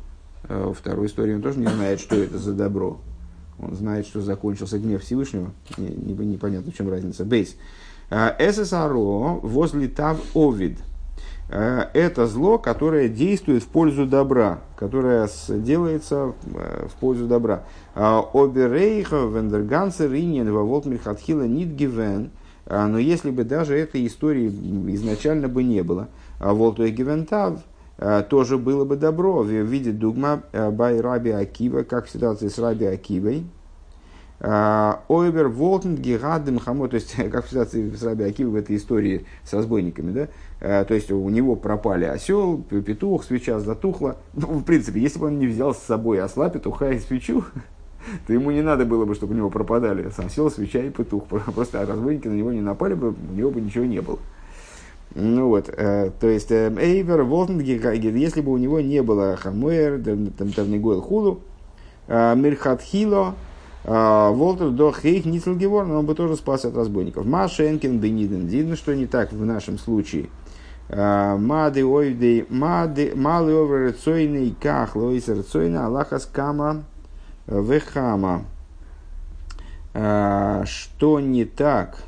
Во 0.48 0.72
второй 0.72 1.08
истории 1.08 1.34
он 1.34 1.42
тоже 1.42 1.58
не 1.58 1.66
знает, 1.66 2.00
что 2.00 2.16
это 2.16 2.38
за 2.38 2.54
добро. 2.54 2.98
Он 3.58 3.74
знает, 3.74 4.06
что 4.06 4.20
закончился 4.20 4.78
гнев 4.78 5.02
Всевышнего. 5.02 5.52
Непонятно, 5.76 6.72
в 6.72 6.74
чем 6.74 6.88
разница. 6.88 7.24
Бейс. 7.24 7.56
ССРО 8.10 9.40
возле 9.42 9.88
тав 9.88 10.18
овид. 10.34 10.78
Это 11.48 12.26
зло, 12.26 12.58
которое 12.58 13.08
действует 13.08 13.62
в 13.62 13.68
пользу 13.68 14.06
добра, 14.06 14.60
которое 14.76 15.28
делается 15.48 16.32
в 16.44 16.94
пользу 17.00 17.26
добра. 17.26 17.64
Оберейха, 17.94 19.26
Вендергансер, 19.26 20.12
Иньен, 20.14 20.50
Ваволт 20.52 20.86
Мильхатхила, 20.86 21.42
Нидгивен. 21.42 22.30
Но 22.66 22.98
если 22.98 23.30
бы 23.30 23.44
даже 23.44 23.76
этой 23.78 24.06
истории 24.06 24.48
изначально 24.94 25.48
бы 25.48 25.62
не 25.62 25.82
было, 25.82 26.08
а 26.40 26.54
Волтуэ 26.54 26.88
Гивентав, 26.90 27.60
тоже 28.30 28.56
было 28.56 28.86
бы 28.86 28.96
добро 28.96 29.42
в 29.42 29.48
виде 29.48 29.92
дугма 29.92 30.42
бай 30.72 30.98
Раби 31.00 31.30
Акива, 31.30 31.82
как 31.82 32.06
в 32.06 32.10
ситуации 32.10 32.48
с 32.48 32.58
Раби 32.58 32.86
Акивой, 32.86 33.44
Ойбер 34.40 35.48
Волтен 35.48 35.96
Гигадым 35.96 36.58
Хамо, 36.58 36.88
то 36.88 36.96
есть, 36.96 37.14
как 37.30 37.46
в 37.46 37.50
ситуации 37.50 37.88
с 37.90 38.02
Раби 38.02 38.24
Акивой 38.24 38.52
в 38.52 38.56
этой 38.56 38.76
истории 38.76 39.24
с 39.44 39.52
разбойниками, 39.54 40.12
да? 40.60 40.84
То 40.84 40.92
есть, 40.92 41.10
у 41.10 41.28
него 41.28 41.56
пропали 41.56 42.04
осел, 42.04 42.58
петух, 42.58 43.24
свеча 43.24 43.60
затухла. 43.60 44.16
Ну, 44.34 44.48
в 44.48 44.64
принципе, 44.64 45.00
если 45.00 45.18
бы 45.18 45.26
он 45.26 45.38
не 45.38 45.46
взял 45.46 45.74
с 45.74 45.78
собой 45.78 46.20
осла, 46.20 46.50
петуха 46.50 46.90
и 46.90 46.98
свечу, 46.98 47.44
то 48.26 48.32
ему 48.32 48.50
не 48.50 48.60
надо 48.60 48.84
было 48.84 49.04
бы, 49.06 49.14
чтобы 49.14 49.34
у 49.34 49.36
него 49.36 49.50
пропадали 49.50 50.10
осел, 50.16 50.50
свеча 50.50 50.80
и 50.80 50.90
петух. 50.90 51.24
Просто 51.26 51.86
разбойники 51.86 52.28
на 52.28 52.34
него 52.34 52.52
не 52.52 52.60
напали 52.60 52.94
бы, 52.94 53.10
у 53.10 53.34
него 53.34 53.50
бы 53.50 53.60
ничего 53.60 53.84
не 53.84 54.00
было. 54.00 54.18
Ну 55.14 55.46
вот, 55.48 55.68
э, 55.68 56.10
то 56.18 56.26
есть, 56.26 56.50
Эйвер, 56.50 57.22
Волтенгегагер, 57.22 58.16
если 58.16 58.40
бы 58.40 58.50
у 58.50 58.56
него 58.56 58.80
не 58.80 59.00
было 59.00 59.36
Хамуэр, 59.36 60.02
Тавнигуэл 60.02 61.00
Худу, 61.00 61.40
Мирхатхило, 62.08 63.36
Волтер 63.84 64.70
до 64.70 64.92
Хейх 64.92 65.26
Ницелгеворн, 65.26 65.90
он 65.90 66.06
бы 66.06 66.14
тоже 66.14 66.36
спас 66.36 66.64
от 66.64 66.74
разбойников. 66.74 67.26
Машенкин 67.26 68.00
Бениден, 68.00 68.46
видно, 68.46 68.76
что 68.76 68.94
не 68.94 69.06
так 69.06 69.32
в 69.32 69.44
нашем 69.44 69.78
случае. 69.78 70.30
Мады 70.88 71.84
ойдей, 71.84 72.46
мады, 72.48 73.12
малы 73.14 73.52
оврецойный 73.52 74.54
ках, 74.60 74.96
лоисер 74.96 75.42
цойна, 75.42 75.86
Аллахас 75.86 76.26
кама 76.26 76.84
вехама. 77.46 78.44
Что 79.92 81.20
не 81.20 81.44
так? 81.44 81.98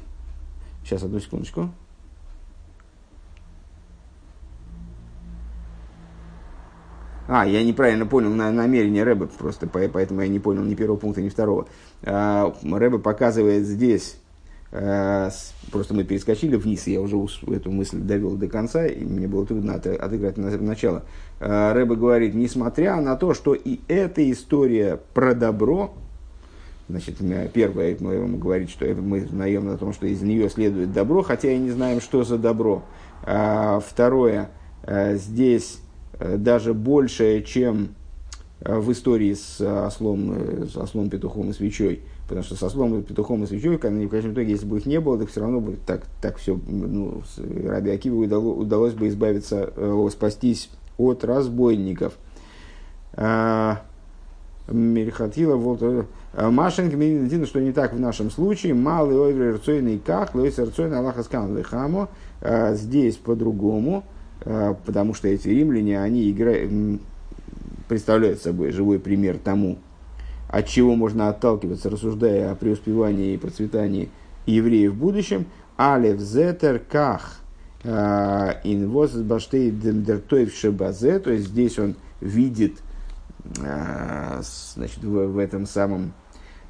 Сейчас, 0.82 1.02
одну 1.02 1.20
секундочку. 1.20 1.70
А, 7.28 7.44
я 7.46 7.64
неправильно 7.64 8.06
понял 8.06 8.30
на 8.30 8.52
намерение 8.52 9.02
Рэба, 9.02 9.26
просто 9.26 9.66
поэтому 9.66 10.20
я 10.20 10.28
не 10.28 10.38
понял 10.38 10.62
ни 10.62 10.74
первого 10.74 10.96
пункта, 10.96 11.22
ни 11.22 11.28
второго. 11.28 11.66
А, 12.04 12.54
Рэба 12.62 12.98
показывает 12.98 13.66
здесь, 13.66 14.16
а, 14.70 15.30
просто 15.72 15.94
мы 15.94 16.04
перескочили 16.04 16.54
вниз, 16.54 16.86
я 16.86 17.00
уже 17.00 17.16
эту 17.48 17.72
мысль 17.72 17.98
довел 17.98 18.36
до 18.36 18.46
конца, 18.46 18.86
и 18.86 19.04
мне 19.04 19.26
было 19.26 19.44
трудно 19.44 19.74
отыграть 19.74 20.36
на 20.36 20.50
начало. 20.58 21.02
А, 21.40 21.74
Рэба 21.74 21.96
говорит, 21.96 22.34
несмотря 22.34 23.00
на 23.00 23.16
то, 23.16 23.34
что 23.34 23.54
и 23.54 23.80
эта 23.88 24.30
история 24.30 25.00
про 25.14 25.34
добро, 25.34 25.94
Значит, 26.88 27.16
первое, 27.52 27.96
мы 27.98 28.14
ему 28.14 28.38
говорит, 28.38 28.70
что 28.70 28.86
мы 28.86 29.26
знаем 29.26 29.66
на 29.66 29.76
том, 29.76 29.92
что 29.92 30.06
из 30.06 30.22
нее 30.22 30.48
следует 30.48 30.92
добро, 30.92 31.22
хотя 31.22 31.50
и 31.50 31.58
не 31.58 31.72
знаем, 31.72 32.00
что 32.00 32.22
за 32.22 32.38
добро. 32.38 32.84
Второе, 33.24 34.50
здесь 34.86 35.80
даже 36.18 36.74
большее, 36.74 37.42
чем 37.42 37.88
э, 38.61 38.79
в 38.79 38.90
истории 38.92 39.35
с 39.35 39.61
ослом, 39.61 40.33
э, 40.33 40.66
с 40.66 40.76
ослом, 40.76 41.11
петухом 41.11 41.50
и 41.50 41.52
свечой. 41.52 42.02
Потому 42.29 42.42
что 42.42 42.57
с 42.57 42.62
ослом, 42.62 43.02
петухом 43.02 43.44
и 43.44 43.46
свечой, 43.46 43.76
в 43.76 43.81
конечном 43.81 44.33
итоге, 44.33 44.50
если 44.50 44.66
бы 44.66 44.79
их 44.79 44.87
не 44.87 45.00
было, 45.00 45.18
так 45.18 45.29
все 45.29 45.40
равно 45.40 45.61
бы 45.61 45.76
так, 45.87 46.07
так 46.20 46.38
все, 46.38 46.59
ну, 46.66 47.22
Раби 47.64 47.90
Акиву 47.90 48.24
удалось, 48.24 48.59
удалось 48.59 48.94
бы 48.94 49.07
избавиться, 49.09 49.72
спастись 50.11 50.70
от 50.98 51.22
разбойников. 51.22 52.14
Мельхатила, 54.68 55.55
вот, 55.55 56.09
Машенк 56.37 56.94
Медина, 56.94 57.46
что 57.46 57.61
не 57.61 57.70
так 57.70 57.92
в 57.92 58.00
нашем 58.00 58.33
случае, 58.33 58.74
малый 58.74 59.16
ойвер 59.16 59.55
рцойный 59.55 60.00
ках, 60.05 60.35
лойс 60.35 60.59
рцойный 60.59 60.98
Аллаха 60.98 61.22
здесь 62.74 63.14
по-другому, 63.14 63.98
а, 63.98 64.15
потому 64.40 65.14
что 65.14 65.29
эти 65.29 65.49
римляне, 65.49 66.01
они 66.01 66.31
играют, 66.31 67.01
представляют 67.88 68.40
собой 68.40 68.72
живой 68.72 68.99
пример 68.99 69.38
тому, 69.38 69.79
от 70.49 70.66
чего 70.68 70.94
можно 70.94 71.29
отталкиваться, 71.29 71.90
рассуждая 71.90 72.53
о 72.53 72.55
преуспевании 72.55 73.35
и 73.35 73.38
процветании 73.38 74.11
евреев 74.46 74.92
в 74.92 74.96
будущем. 74.96 75.46
Алев 75.77 76.20
зетер 76.20 76.79
ках 76.79 77.40
а, 77.85 78.61
инвоз 78.64 79.12
баштей 79.12 79.70
демдертоев 79.70 80.55
шебазе, 80.55 81.18
то 81.18 81.31
есть 81.31 81.49
здесь 81.49 81.79
он 81.79 81.96
видит 82.20 82.79
а, 83.62 84.40
значит, 84.75 85.03
в, 85.03 85.27
в 85.27 85.38
этом 85.38 85.66
самом 85.66 86.12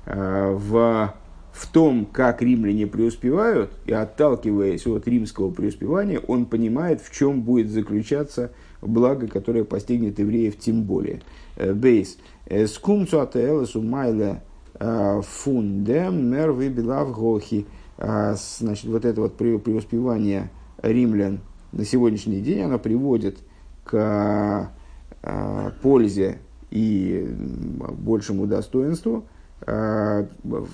в 0.07 1.13
в 1.57 1.67
том, 1.69 2.05
как 2.05 2.43
римляне 2.43 2.87
преуспевают, 2.87 3.71
и 3.87 3.93
отталкиваясь 3.93 4.87
от 4.87 5.09
римского 5.09 5.51
преуспевания, 5.51 6.19
он 6.19 6.45
понимает, 6.45 7.01
в 7.01 7.11
чем 7.11 7.41
будет 7.41 7.71
заключаться 7.71 8.53
благо, 8.83 9.27
которое 9.27 9.65
постигнет 9.65 10.19
евреев 10.19 10.59
тем 10.59 10.83
более. 10.83 11.23
Э, 11.57 11.73
бейс. 11.73 12.19
Э, 12.45 12.67
Скумцу 12.67 13.21
атэлэсу 13.21 13.81
майля 13.81 14.43
э, 14.75 15.23
фундем 15.27 16.31
мер 16.31 16.53
выбилав 16.53 17.11
гохи. 17.13 17.67
Значит, 17.99 18.85
вот 18.91 19.07
это 19.07 19.23
вот 19.23 19.39
преуспевание 19.39 20.51
римлян 20.83 21.41
на 21.73 21.87
сегодняшний 21.87 22.43
день, 22.43 22.61
оно 22.61 22.79
приводит 22.79 23.39
к 23.85 24.71
пользе 25.81 26.41
и 26.71 27.27
большему 27.27 28.47
достоинству 28.47 29.25
в 29.63 30.69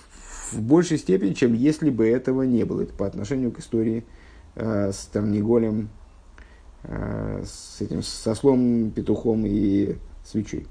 большей 0.60 0.98
степени, 0.98 1.32
чем 1.32 1.54
если 1.54 1.90
бы 1.90 2.08
этого 2.08 2.42
не 2.42 2.64
было. 2.64 2.82
Это 2.82 2.92
по 2.92 3.06
отношению 3.06 3.52
к 3.52 3.60
истории 3.60 4.04
э, 4.54 4.92
с 4.92 5.06
Тарниголем, 5.06 5.88
э, 6.84 7.44
с 7.46 7.80
этим 7.80 8.02
со 8.02 8.34
слом, 8.34 8.90
петухом 8.90 9.44
и 9.46 9.96
свечой. 10.24 10.66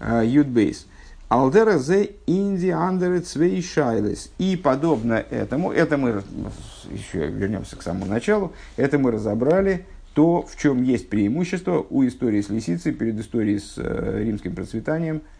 Э, 0.00 0.22
Юдбейс. 0.24 0.86
Алдера 1.28 1.78
зе 1.78 2.16
инди 2.26 2.70
андеры 2.70 3.20
цвей 3.20 3.62
шайлес. 3.62 4.32
И 4.38 4.56
подобно 4.56 5.14
этому, 5.14 5.70
это 5.70 5.96
мы 5.96 6.22
еще 6.90 7.28
вернемся 7.28 7.76
к 7.76 7.82
самому 7.82 8.06
началу, 8.06 8.52
это 8.76 8.98
мы 8.98 9.12
разобрали 9.12 9.86
то, 10.14 10.42
в 10.42 10.56
чем 10.56 10.82
есть 10.82 11.08
преимущество 11.08 11.86
у 11.88 12.04
истории 12.04 12.40
с 12.40 12.48
лисицей 12.48 12.92
перед 12.92 13.20
историей 13.20 13.60
с 13.60 13.74
э, 13.76 14.24
римским 14.24 14.56
процветанием– 14.56 15.22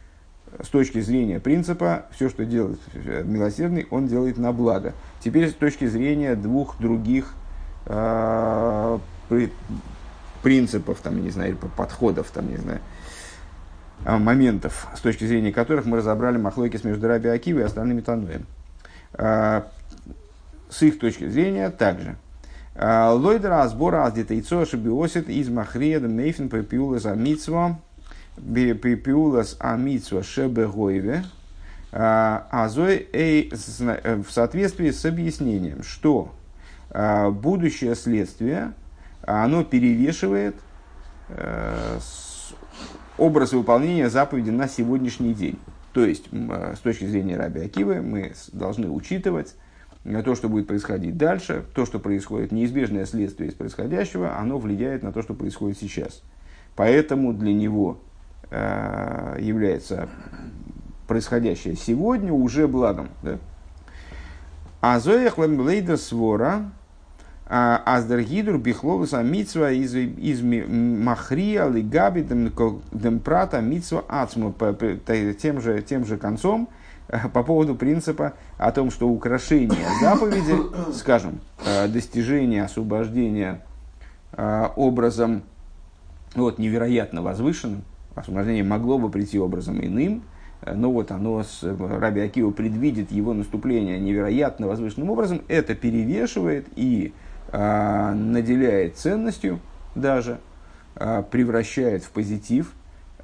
с 0.62 0.68
точки 0.68 1.00
зрения 1.00 1.40
принципа, 1.40 2.06
все, 2.12 2.28
что 2.28 2.44
делает 2.44 2.80
милосердный, 2.94 3.86
он 3.90 4.06
делает 4.06 4.36
на 4.38 4.52
благо. 4.52 4.94
Теперь 5.20 5.50
с 5.50 5.54
точки 5.54 5.86
зрения 5.86 6.34
двух 6.34 6.78
других 6.78 7.32
э, 7.86 8.98
принципов, 10.42 10.98
там, 11.02 11.22
не 11.22 11.30
знаю, 11.30 11.56
подходов, 11.76 12.30
там, 12.30 12.48
не 12.48 12.56
знаю, 12.56 12.80
а, 14.04 14.18
моментов, 14.18 14.88
с 14.96 15.00
точки 15.00 15.24
зрения 15.24 15.52
которых 15.52 15.86
мы 15.86 15.98
разобрали 15.98 16.38
махлойкис 16.38 16.84
между 16.84 17.06
Раби 17.06 17.28
Акивой 17.28 17.62
и 17.62 17.66
остальными 17.66 18.00
Тануем. 18.00 18.46
Э, 19.14 19.62
с 20.68 20.82
их 20.82 20.98
точки 20.98 21.28
зрения 21.28 21.70
также. 21.70 22.16
Лойдера 22.76 23.66
сбора 23.68 24.04
аз 24.04 24.14
детейцо 24.14 24.64
шибиосит 24.64 25.28
из 25.28 25.48
махреда 25.48 26.08
мейфен 26.08 26.48
пепиула 26.48 26.98
за 26.98 27.14
митцво 27.14 27.78
пиулас 28.36 29.56
амитсва 29.58 30.22
шебегойве, 30.22 31.24
азой 31.92 33.08
эй 33.12 33.50
в 33.52 34.30
соответствии 34.30 34.90
с 34.90 35.04
объяснением, 35.04 35.82
что 35.82 36.32
а, 36.90 37.30
будущее 37.30 37.94
следствие, 37.94 38.72
оно 39.22 39.64
перевешивает 39.64 40.56
э, 41.28 41.98
образ 43.16 43.52
выполнения 43.52 44.08
заповеди 44.08 44.50
на 44.50 44.66
сегодняшний 44.66 45.34
день. 45.34 45.58
То 45.92 46.04
есть, 46.04 46.28
с 46.32 46.78
точки 46.80 47.04
зрения 47.04 47.36
Раби 47.36 47.60
Акивы, 47.60 48.00
мы 48.00 48.32
должны 48.52 48.88
учитывать 48.88 49.54
то, 50.24 50.34
что 50.34 50.48
будет 50.48 50.66
происходить 50.66 51.16
дальше, 51.16 51.64
то, 51.74 51.84
что 51.84 51.98
происходит, 51.98 52.52
неизбежное 52.52 53.04
следствие 53.06 53.50
из 53.50 53.54
происходящего, 53.54 54.38
оно 54.38 54.58
влияет 54.58 55.02
на 55.02 55.12
то, 55.12 55.22
что 55.22 55.34
происходит 55.34 55.78
сейчас. 55.78 56.22
Поэтому 56.76 57.34
для 57.34 57.52
него 57.52 57.98
э, 57.98 58.09
является 58.50 60.08
происходящее 61.06 61.76
сегодня 61.76 62.32
уже 62.32 62.66
благом. 62.66 63.08
Да? 63.22 63.38
А 64.80 64.98
зояхлем 64.98 65.60
лейда 65.60 65.96
свора, 65.96 66.70
аздергидур 67.50 68.58
бихловуса 68.58 69.22
митсва 69.22 69.72
из, 69.72 69.94
из 69.94 70.40
махрия 70.40 71.68
лигаби 71.68 72.22
демпрата 72.22 73.60
митсва 73.60 74.04
ацму 74.08 74.54
тем 75.36 75.60
же, 75.60 75.82
тем 75.82 76.06
же 76.06 76.16
концом 76.16 76.68
э, 77.08 77.28
по 77.28 77.42
поводу 77.42 77.74
принципа 77.74 78.34
о 78.56 78.70
том, 78.70 78.92
что 78.92 79.08
украшение 79.08 79.84
заповеди, 80.00 80.54
скажем, 80.94 81.40
э, 81.66 81.88
достижение 81.88 82.62
освобождения 82.62 83.62
э, 84.32 84.68
образом 84.76 85.42
вот, 86.36 86.58
невероятно 86.58 87.20
возвышенным, 87.20 87.82
освобождение 88.20 88.64
могло 88.64 88.98
бы 88.98 89.10
прийти 89.10 89.38
образом 89.38 89.84
иным, 89.84 90.22
но 90.66 90.92
вот 90.92 91.10
оно, 91.10 91.42
с, 91.42 91.62
Раби 91.62 92.20
Акива 92.20 92.50
предвидит 92.50 93.10
его 93.12 93.32
наступление 93.32 93.98
невероятно 93.98 94.66
возвышенным 94.66 95.10
образом, 95.10 95.42
это 95.48 95.74
перевешивает 95.74 96.66
и 96.76 97.12
а, 97.52 98.14
наделяет 98.14 98.96
ценностью 98.96 99.60
даже, 99.94 100.38
а, 100.94 101.22
превращает 101.22 102.04
в 102.04 102.10
позитив 102.10 102.72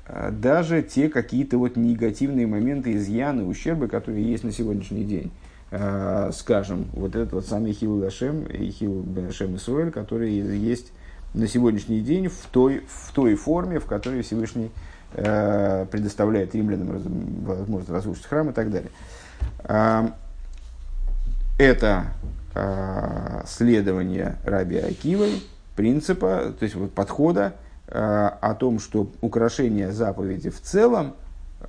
а, 0.07 0.31
даже 0.31 0.83
те 0.83 1.09
какие-то 1.09 1.59
вот 1.59 1.77
негативные 1.77 2.47
моменты, 2.47 2.95
изъяны, 2.95 3.45
ущербы, 3.45 3.87
которые 3.87 4.25
есть 4.25 4.45
на 4.45 4.53
сегодняшний 4.53 5.05
день. 5.05 5.31
Скажем, 6.33 6.87
вот 6.93 7.17
этот 7.17 7.33
вот 7.33 7.47
самый 7.47 7.73
Хил 7.73 7.99
Дашем 7.99 8.45
и 8.45 8.71
Хил 8.71 9.03
Бенашем 9.03 9.57
Исруэль, 9.57 9.91
который 9.91 10.33
есть 10.33 10.93
на 11.37 11.47
сегодняшний 11.47 12.01
день 12.01 12.29
в 12.29 12.47
той, 12.51 12.83
в 12.89 13.13
той 13.13 13.37
форме, 13.37 13.79
в 13.79 13.87
которой 13.87 14.23
Всевышний 14.23 14.71
предоставляет 15.13 16.55
римлянам 16.55 16.89
возможность 17.45 17.91
разрушить 17.91 18.27
храм 18.27 18.51
и 18.51 18.53
так 18.53 18.71
далее. 18.71 18.91
Это 21.59 22.09
э, 22.55 23.43
следования 23.47 24.37
Раби 24.45 24.77
Акивой, 24.77 25.43
принципа, 25.75 26.55
то 26.59 26.65
есть 26.65 26.75
вот 26.75 26.93
подхода 26.93 27.55
э, 27.87 27.99
о 27.99 28.55
том, 28.55 28.79
что 28.79 29.11
украшение 29.23 29.91
заповеди 29.93 30.51
в 30.51 30.61
целом 30.61 31.15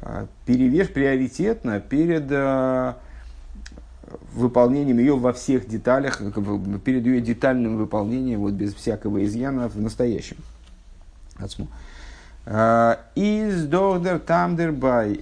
э, 0.01 0.25
перевес 0.45 0.89
приоритетно 0.89 1.79
перед 1.79 2.25
э, 2.29 2.93
выполнением 4.33 4.99
ее 4.99 5.17
во 5.17 5.33
всех 5.33 5.67
деталях, 5.67 6.21
перед 6.83 7.05
ее 7.05 7.21
детальным 7.21 7.77
выполнением 7.77 8.41
вот 8.41 8.53
без 8.53 8.73
всякого 8.73 9.23
изъяна 9.25 9.67
в 9.69 9.79
настоящем. 9.79 10.37
Из 13.15 13.65
Дордер 13.65 14.19
Тамдер 14.19 14.71
Бай. 14.71 15.21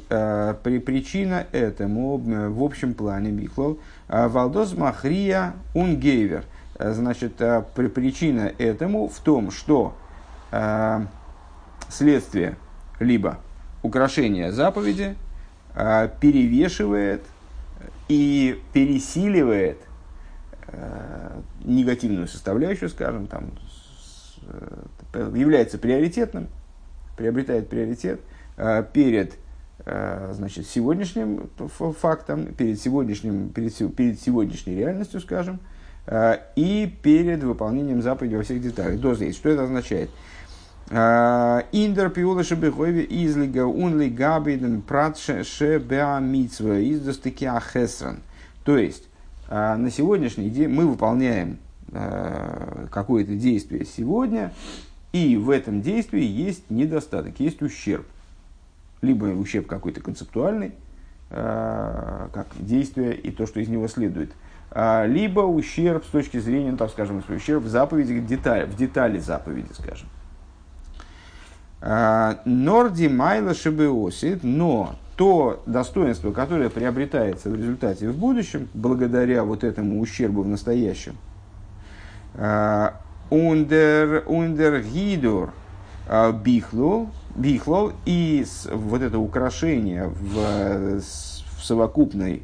При 0.64 0.80
причина 0.80 1.48
этому 1.52 2.18
в 2.18 2.64
общем 2.64 2.94
плане 2.94 3.32
Михлов– 3.32 3.78
а, 4.08 4.28
Валдос 4.28 4.74
Махрия 4.74 5.54
Унгейвер. 5.74 6.44
Э, 6.78 6.94
значит, 6.94 7.42
э, 7.42 7.64
причина 7.74 8.52
этому 8.58 9.08
в 9.08 9.20
том, 9.20 9.52
что 9.52 9.96
следствие 11.90 12.56
либо 13.00 13.40
украшение 13.84 14.54
заповеди 14.54 15.18
перевешивает 15.74 17.24
и 18.08 18.62
пересиливает 18.74 19.78
негативную 21.64 22.28
составляющую, 22.28 22.90
скажем, 22.90 23.28
там, 23.28 23.52
является 25.14 25.78
приоритетным, 25.78 26.48
приобретает 27.16 27.70
приоритет 27.70 28.20
перед 28.94 29.36
Э, 29.88 30.32
значит, 30.34 30.68
сегодняшним 30.68 31.50
фактом, 32.00 32.54
перед, 32.54 32.82
сегодняшним, 32.82 33.50
перед, 33.50 33.96
перед 33.96 34.20
сегодняшней 34.20 34.76
реальностью, 34.76 35.20
скажем, 35.20 35.60
э, 36.08 36.38
и 36.56 36.92
перед 37.04 37.44
выполнением 37.44 38.02
заповеди 38.02 38.36
во 38.36 38.42
всех 38.42 38.62
деталях. 38.62 39.00
До 39.00 39.14
здесь. 39.14 39.36
Что 39.36 39.50
это 39.50 39.64
означает? 39.64 40.10
Э, 40.10 40.14
Индер 40.90 42.10
пиула 42.10 42.44
шебехойве 42.44 43.06
излига 43.10 43.66
унли 43.66 44.08
габиден 44.08 44.82
прат 44.82 45.18
шебеа 45.18 46.20
митсва 46.20 46.80
издостыки 46.80 47.46
ахесран. 47.46 48.20
То 48.64 48.78
есть, 48.78 49.10
на 49.50 49.90
сегодняшний 49.92 50.50
день 50.50 50.70
мы 50.70 50.86
выполняем 50.88 51.58
какое-то 52.92 53.36
действие 53.36 53.86
сегодня, 53.86 54.54
и 55.12 55.38
в 55.38 55.50
этом 55.50 55.82
действии 55.82 56.24
есть 56.24 56.70
недостаток, 56.70 57.40
есть 57.40 57.62
ущерб 57.62 58.06
либо 59.02 59.26
ущерб 59.26 59.68
какой-то 59.68 60.02
концептуальный, 60.02 60.74
э, 61.30 62.28
как 62.34 62.48
действие 62.60 63.16
и 63.16 63.32
то, 63.32 63.46
что 63.46 63.60
из 63.60 63.70
него 63.70 63.88
следует, 63.88 64.32
либо 65.06 65.42
ущерб 65.42 66.04
с 66.06 66.10
точки 66.10 66.38
зрения, 66.38 66.72
ну, 66.72 66.78
так 66.78 66.90
скажем, 66.90 67.24
ущерб 67.30 67.64
в 67.64 67.68
заповеди, 67.70 68.20
в 68.20 68.26
детали, 68.26 68.66
в 68.66 68.76
детали 68.76 69.20
заповеди, 69.20 69.72
скажем. 69.74 70.10
Норди 71.86 73.08
Майла 73.08 73.54
Шибеосит, 73.54 74.44
но 74.44 74.96
то 75.16 75.62
достоинство, 75.66 76.32
которое 76.32 76.70
приобретается 76.70 77.50
в 77.50 77.56
результате 77.56 78.10
в 78.10 78.18
будущем, 78.18 78.68
благодаря 78.74 79.44
вот 79.44 79.64
этому 79.64 80.02
ущербу 80.02 80.42
в 80.42 80.48
настоящем, 80.48 81.16
ундер, 83.30 84.24
ундер 84.26 84.82
гидор 84.82 85.54
бихлул, 86.44 87.10
бихлол 87.36 87.92
и 88.06 88.46
вот 88.72 89.02
это 89.02 89.20
украшение 89.20 90.08
в, 90.08 91.00
в 91.00 91.64
совокупной 91.64 92.44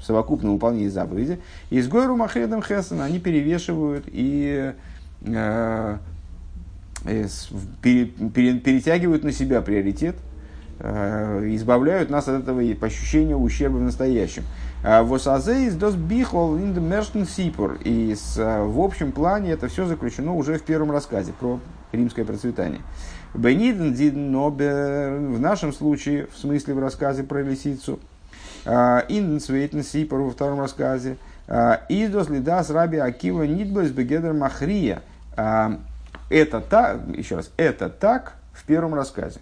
в 0.00 0.04
совокупном 0.04 0.54
выполнении 0.54 0.88
заповеди, 0.88 1.40
из 1.68 1.86
Гойру 1.88 2.16
Махредом 2.16 2.62
Хесана 2.62 3.04
они 3.04 3.18
перевешивают 3.18 4.04
и 4.08 4.72
э, 5.22 5.26
э, 5.26 5.98
перетягивают 7.82 9.24
на 9.24 9.32
себя 9.32 9.62
приоритет, 9.62 10.16
э, 10.78 11.48
избавляют 11.54 12.10
нас 12.10 12.28
от 12.28 12.42
этого 12.42 12.60
ощущения 12.82 13.36
ущерба 13.36 13.76
в 13.76 13.82
настоящем. 13.82 14.44
А 14.82 15.02
Восазе 15.02 15.66
из 15.66 15.76
дос 15.76 15.94
бихол 15.94 16.56
in. 16.56 17.82
И 17.84 18.14
э, 18.36 18.64
в 18.64 18.80
общем 18.80 19.12
плане 19.12 19.52
это 19.52 19.68
все 19.68 19.86
заключено 19.86 20.34
уже 20.34 20.58
в 20.58 20.62
первом 20.62 20.90
рассказе 20.90 21.32
про 21.38 21.60
римское 21.92 22.24
процветание. 22.24 22.80
Бениден 23.34 23.94
диден 23.94 24.36
в 25.32 25.40
нашем 25.40 25.72
случае, 25.72 26.26
в 26.32 26.38
смысле 26.38 26.74
в 26.74 26.78
рассказе 26.80 27.22
про 27.22 27.42
лисицу, 27.42 28.00
а, 28.64 29.04
Инден 29.08 29.40
Свейтен 29.40 29.82
Сипор 29.82 30.20
во 30.20 30.30
втором 30.30 30.60
рассказе, 30.60 31.16
а, 31.46 31.82
Издос 31.88 32.28
Лидас 32.28 32.70
Раби 32.70 32.98
Акива 32.98 33.44
Нидбойс 33.44 33.90
Бегедер 33.90 34.32
Махрия. 34.32 35.02
Это 36.30 36.60
так, 36.60 37.00
еще 37.14 37.36
раз, 37.36 37.50
это 37.58 37.90
так 37.90 38.36
в 38.54 38.64
первом 38.64 38.94
рассказе. 38.94 39.40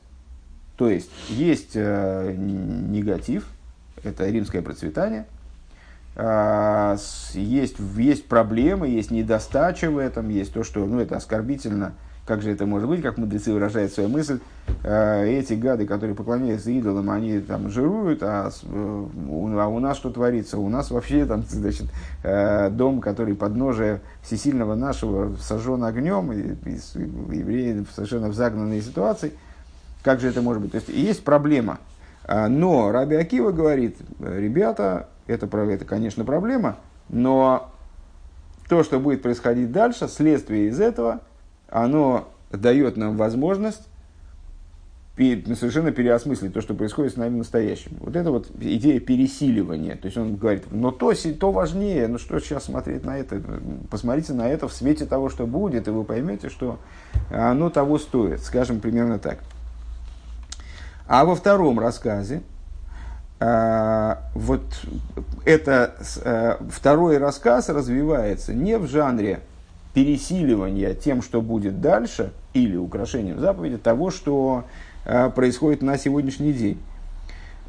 То 0.76 0.88
есть, 0.88 1.10
есть 1.28 1.72
э, 1.74 2.34
негатив, 2.36 3.46
это 4.02 4.28
римское 4.28 4.62
процветание, 4.62 5.26
есть, 7.34 7.76
есть 7.96 8.26
проблемы, 8.26 8.88
есть 8.88 9.12
недостача 9.12 9.88
в 9.88 9.98
этом, 9.98 10.30
есть 10.30 10.52
то, 10.52 10.64
что 10.64 10.84
ну, 10.84 10.98
это 10.98 11.16
оскорбительно– 11.16 11.94
как 12.28 12.42
же 12.42 12.50
это 12.52 12.66
может 12.66 12.86
быть, 12.86 13.00
как 13.00 13.16
мудрецы 13.16 13.54
выражают 13.54 13.90
свою 13.90 14.10
мысль, 14.10 14.38
э, 14.84 15.26
эти 15.26 15.54
гады, 15.54 15.86
которые 15.86 16.14
поклоняются 16.14 16.70
идолам, 16.70 17.10
они 17.10 17.40
там 17.40 17.70
жируют, 17.70 18.22
а, 18.22 18.50
э, 18.50 19.06
а 19.16 19.66
у 19.68 19.78
нас 19.78 19.96
что 19.96 20.10
творится? 20.10 20.58
У 20.58 20.68
нас 20.68 20.90
вообще 20.90 21.24
там, 21.24 21.42
значит, 21.48 21.86
э, 22.22 22.68
дом, 22.68 23.00
который 23.00 23.34
подножие 23.34 24.02
всесильного 24.20 24.74
нашего 24.74 25.36
сожжен 25.36 25.82
огнем, 25.84 26.30
и, 26.30 26.52
и 26.68 27.38
евреи 27.38 27.86
совершенно 27.94 28.28
в 28.28 28.34
загнанной 28.34 28.82
ситуации. 28.82 29.32
Как 30.02 30.20
же 30.20 30.28
это 30.28 30.42
может 30.42 30.62
быть? 30.62 30.72
То 30.72 30.76
есть 30.76 30.90
есть 30.90 31.24
проблема. 31.24 31.78
Но 32.28 32.92
Раби 32.92 33.16
Акива 33.16 33.52
говорит, 33.52 33.96
ребята, 34.20 35.08
это, 35.26 35.46
это 35.46 35.84
конечно, 35.86 36.26
проблема, 36.26 36.76
но 37.08 37.70
то, 38.68 38.82
что 38.82 39.00
будет 39.00 39.22
происходить 39.22 39.72
дальше, 39.72 40.08
следствие 40.08 40.68
из 40.68 40.78
этого– 40.78 41.22
оно 41.68 42.28
дает 42.50 42.96
нам 42.96 43.16
возможность 43.16 43.82
совершенно 45.16 45.90
переосмыслить 45.90 46.54
то, 46.54 46.60
что 46.60 46.74
происходит 46.74 47.14
с 47.14 47.16
нами 47.16 47.38
настоящим. 47.38 47.96
Вот 47.98 48.14
это 48.14 48.30
вот 48.30 48.48
идея 48.60 49.00
пересиливания. 49.00 49.96
То 49.96 50.06
есть 50.06 50.16
он 50.16 50.36
говорит, 50.36 50.70
но 50.70 50.92
то, 50.92 51.12
то 51.12 51.50
важнее, 51.50 52.06
ну 52.06 52.18
что 52.18 52.38
сейчас 52.38 52.66
смотреть 52.66 53.04
на 53.04 53.18
это? 53.18 53.42
Посмотрите 53.90 54.32
на 54.32 54.48
это 54.48 54.68
в 54.68 54.72
свете 54.72 55.06
того, 55.06 55.28
что 55.28 55.48
будет, 55.48 55.88
и 55.88 55.90
вы 55.90 56.04
поймете, 56.04 56.48
что 56.48 56.78
оно 57.32 57.68
того 57.68 57.98
стоит. 57.98 58.42
Скажем 58.42 58.78
примерно 58.78 59.18
так. 59.18 59.40
А 61.08 61.24
во 61.24 61.34
втором 61.34 61.80
рассказе, 61.80 62.42
вот 63.40 64.62
это 65.44 65.96
второй 66.70 67.18
рассказ 67.18 67.70
развивается 67.70 68.54
не 68.54 68.78
в 68.78 68.86
жанре 68.86 69.40
пересиливания 69.94 70.94
тем, 70.94 71.22
что 71.22 71.40
будет 71.40 71.80
дальше, 71.80 72.32
или 72.54 72.76
украшением 72.76 73.40
заповеди 73.40 73.78
того, 73.78 74.10
что 74.10 74.64
происходит 75.34 75.82
на 75.82 75.98
сегодняшний 75.98 76.52
день. 76.52 76.78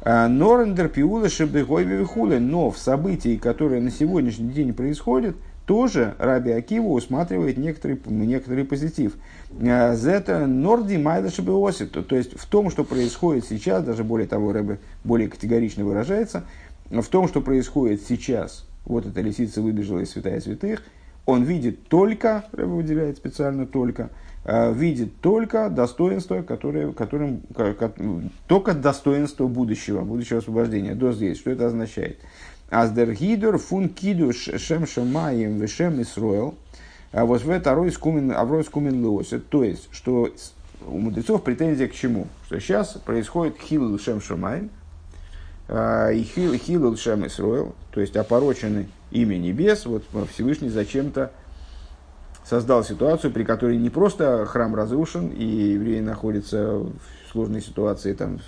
Норендер 0.04 0.88
пиула 0.88 1.28
шебегойве 1.28 2.06
но 2.38 2.70
в 2.70 2.78
событии, 2.78 3.36
которые 3.36 3.82
на 3.82 3.90
сегодняшний 3.90 4.50
день 4.50 4.72
происходят, 4.72 5.36
тоже 5.66 6.14
Раби 6.18 6.50
Акива 6.50 6.88
усматривает 6.88 7.56
некоторый, 7.56 8.00
некоторый 8.06 8.64
позитив. 8.64 9.16
Зета 9.52 10.46
норди 10.46 10.96
майда 10.96 11.30
шебеосит, 11.30 11.92
то 11.92 12.16
есть 12.16 12.36
в 12.38 12.46
том, 12.46 12.70
что 12.70 12.82
происходит 12.82 13.44
сейчас, 13.44 13.84
даже 13.84 14.02
более 14.02 14.26
того, 14.26 14.52
Рэбе 14.52 14.78
более 15.04 15.28
категорично 15.28 15.84
выражается, 15.84 16.44
в 16.90 17.06
том, 17.06 17.28
что 17.28 17.40
происходит 17.40 18.02
сейчас, 18.02 18.66
вот 18.84 19.06
эта 19.06 19.20
лисица 19.20 19.62
выбежала 19.62 20.00
из 20.00 20.10
святая 20.10 20.40
святых, 20.40 20.82
он 21.30 21.44
видит 21.44 21.88
только, 21.88 22.44
выделяет 22.52 23.16
специально 23.16 23.66
только, 23.66 24.10
Э, 24.42 24.72
видит 24.72 25.20
только 25.20 25.68
достоинство, 25.68 26.40
которое, 26.42 26.92
которым, 26.92 27.42
только 28.46 28.72
достоинство 28.72 29.46
будущего, 29.46 30.00
будущего 30.00 30.38
освобождения. 30.38 30.94
До 30.94 31.12
здесь. 31.12 31.38
Что 31.38 31.50
это 31.50 31.66
означает? 31.66 32.18
Аздергидор 32.70 33.58
фун 33.58 33.88
кидуш 33.90 34.48
шем 34.56 34.86
шамаем 34.86 35.58
вешем 35.58 36.00
исроэл. 36.00 36.54
А 37.12 37.26
вот 37.26 37.42
в 37.42 37.60
второй 37.60 37.92
скумен, 37.92 38.32
аврой 38.32 38.64
скумен 38.64 39.02
леосе. 39.02 39.40
То 39.40 39.62
есть, 39.62 39.88
что 39.92 40.32
у 40.86 40.98
мудрецов 40.98 41.42
претензия 41.42 41.88
к 41.88 41.92
чему? 41.92 42.26
Что 42.46 42.60
сейчас 42.60 42.92
происходит 43.04 43.58
хилул 43.60 43.98
шем 43.98 44.22
шамаем 44.22 44.70
э, 45.68 46.14
и 46.14 46.22
хилул 46.24 46.96
шем 46.96 47.26
исроэл, 47.26 47.74
то 47.90 48.00
есть 48.00 48.16
опорочены 48.16 48.88
имя 49.10 49.36
небес, 49.36 49.86
вот 49.86 50.04
Всевышний 50.32 50.68
зачем-то 50.68 51.32
создал 52.44 52.84
ситуацию, 52.84 53.32
при 53.32 53.44
которой 53.44 53.76
не 53.76 53.90
просто 53.90 54.44
храм 54.46 54.74
разрушен, 54.74 55.28
и 55.28 55.44
евреи 55.44 56.00
находятся 56.00 56.78
в 56.78 56.92
сложной 57.30 57.60
ситуации, 57.60 58.12
там, 58.12 58.40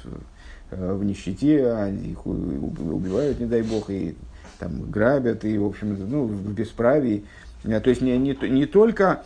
э, 0.70 0.94
в 0.94 1.04
нищете, 1.04 1.88
их 2.04 2.26
убивают, 2.26 3.38
не 3.38 3.46
дай 3.46 3.62
бог, 3.62 3.90
и 3.90 4.16
там, 4.58 4.90
грабят, 4.90 5.44
и, 5.44 5.56
в 5.56 5.64
общем, 5.64 5.96
ну, 6.10 6.24
в 6.24 6.52
бесправии. 6.52 7.24
Э, 7.64 7.80
то 7.80 7.90
есть 7.90 8.02
не, 8.02 8.18
не, 8.18 8.36
не 8.48 8.66
только, 8.66 9.24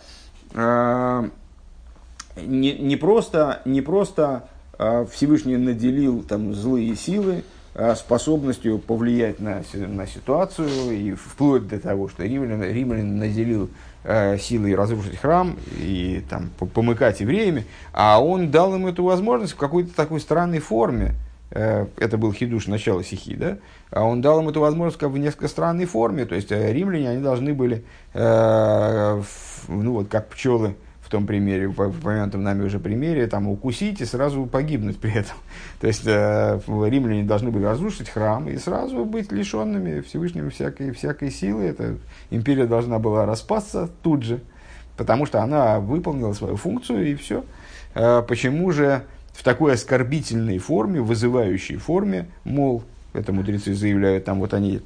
не, 0.55 1.33
не 2.37 2.97
просто, 2.97 3.63
не 3.65 3.81
просто 3.81 4.49
Всевышний 5.11 5.57
наделил 5.57 6.23
там, 6.23 6.55
злые 6.55 6.95
силы, 6.97 7.45
способностью 7.97 8.79
повлиять 8.79 9.39
на, 9.39 9.63
на 9.75 10.07
ситуацию, 10.07 10.69
и 10.93 11.13
вплоть 11.13 11.69
до 11.69 11.79
того, 11.79 12.09
что 12.09 12.25
римлян, 12.25 12.63
римлян 12.63 13.19
наделил 13.19 13.69
э, 14.05 14.39
силой 14.39 14.75
разрушить 14.75 15.19
храм 15.19 15.57
и 15.79 16.25
там, 16.29 16.51
помыкать 16.73 17.21
евреями, 17.21 17.67
а 17.93 18.23
он 18.23 18.51
дал 18.51 18.75
им 18.75 18.87
эту 18.87 19.05
возможность 19.05 19.53
в 19.53 19.57
какой-то 19.57 19.95
такой 19.95 20.21
странной 20.21 20.61
форме. 20.61 21.15
Э, 21.51 21.87
это 21.99 22.17
был 22.17 22.33
хидуш 22.33 22.67
начала 22.67 23.03
стихи, 23.03 23.35
да? 23.35 23.59
А 23.91 24.05
он 24.05 24.21
дал 24.21 24.41
им 24.41 24.49
эту 24.49 24.61
возможность 24.61 24.99
как 24.99 25.11
в 25.11 25.19
несколько 25.19 25.49
странной 25.49 25.85
форме. 25.85 26.25
То 26.25 26.35
есть 26.35 26.51
э, 26.51 26.73
римляне, 26.73 27.11
они 27.11 27.23
должны 27.23 27.53
были, 27.53 27.85
э, 28.15 29.23
ну 29.69 29.93
вот 29.93 30.09
как 30.09 30.29
пчелы, 30.29 30.77
в 31.07 31.09
том 31.09 31.25
примере, 31.25 31.69
в 31.69 31.81
упомянутом 31.81 32.43
нами 32.43 32.65
уже 32.65 32.81
примере, 32.81 33.29
там, 33.29 33.47
укусить 33.47 34.01
и 34.01 34.05
сразу 34.05 34.45
погибнуть 34.47 34.99
при 34.99 35.13
этом. 35.13 35.37
То 35.81 35.87
есть, 35.87 36.03
э, 36.05 36.59
римляне 36.67 37.23
должны 37.23 37.53
были 37.53 37.63
разрушить 37.63 38.09
храм 38.09 38.49
и 38.49 38.57
сразу 38.57 39.05
быть 39.05 39.31
лишенными 39.31 40.01
Всевышнего 40.01 40.51
всякой, 40.51 40.91
всякой 40.91 41.31
силы. 41.31 41.63
Эта 41.63 41.97
империя 42.31 42.67
должна 42.67 42.99
была 42.99 43.25
распасться 43.25 43.89
тут 44.03 44.25
же, 44.25 44.41
потому 44.97 45.27
что 45.27 45.43
она 45.43 45.79
выполнила 45.79 46.33
свою 46.33 46.57
функцию 46.57 47.07
и 47.07 47.15
все. 47.15 47.45
Э, 47.95 48.25
почему 48.27 48.73
же 48.73 49.05
в 49.33 49.45
такой 49.45 49.75
оскорбительной 49.75 50.59
форме, 50.59 51.01
вызывающей 51.01 51.77
форме, 51.77 52.27
мол, 52.43 52.83
это 53.13 53.33
мудрецы 53.33 53.75
заявляют, 53.75 54.25
там 54.25 54.41
вот 54.41 54.53
они 54.55 54.81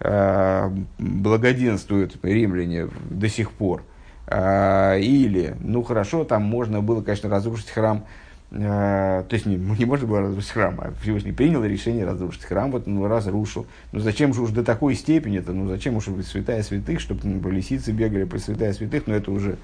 э, 0.00 0.70
благоденствуют 0.98 2.16
римляне 2.22 2.88
до 3.10 3.28
сих 3.28 3.50
пор– 3.50 3.82
или, 4.30 5.56
ну 5.60 5.82
хорошо, 5.82 6.24
там 6.24 6.42
можно 6.42 6.82
было, 6.82 7.02
конечно, 7.02 7.30
разрушить 7.30 7.70
храм, 7.70 8.04
а, 8.50 9.24
то 9.24 9.34
есть 9.34 9.46
не, 9.46 9.56
не 9.78 9.84
можно 9.84 10.06
было 10.06 10.20
разрушить 10.20 10.50
храм, 10.50 10.78
а 10.80 10.92
Всевышний 11.02 11.32
принял 11.32 11.64
решение 11.64 12.04
разрушить 12.04 12.44
храм, 12.44 12.70
вот 12.70 12.86
он 12.86 13.04
разрушил. 13.06 13.66
Ну 13.92 14.00
зачем 14.00 14.32
же 14.32 14.42
уж 14.42 14.50
до 14.50 14.64
такой 14.64 14.94
степени 14.94 15.38
это, 15.38 15.52
ну 15.52 15.68
зачем 15.68 15.96
уж 15.96 16.06
святая 16.24 16.62
святых, 16.62 17.00
чтобы 17.00 17.20
ну, 17.24 17.50
лисицы 17.50 17.92
бегали 17.92 18.24
по 18.24 18.38
святая 18.38 18.72
святых, 18.72 19.06
но 19.06 19.12
ну, 19.12 19.18
это 19.18 19.30
уже 19.30 19.58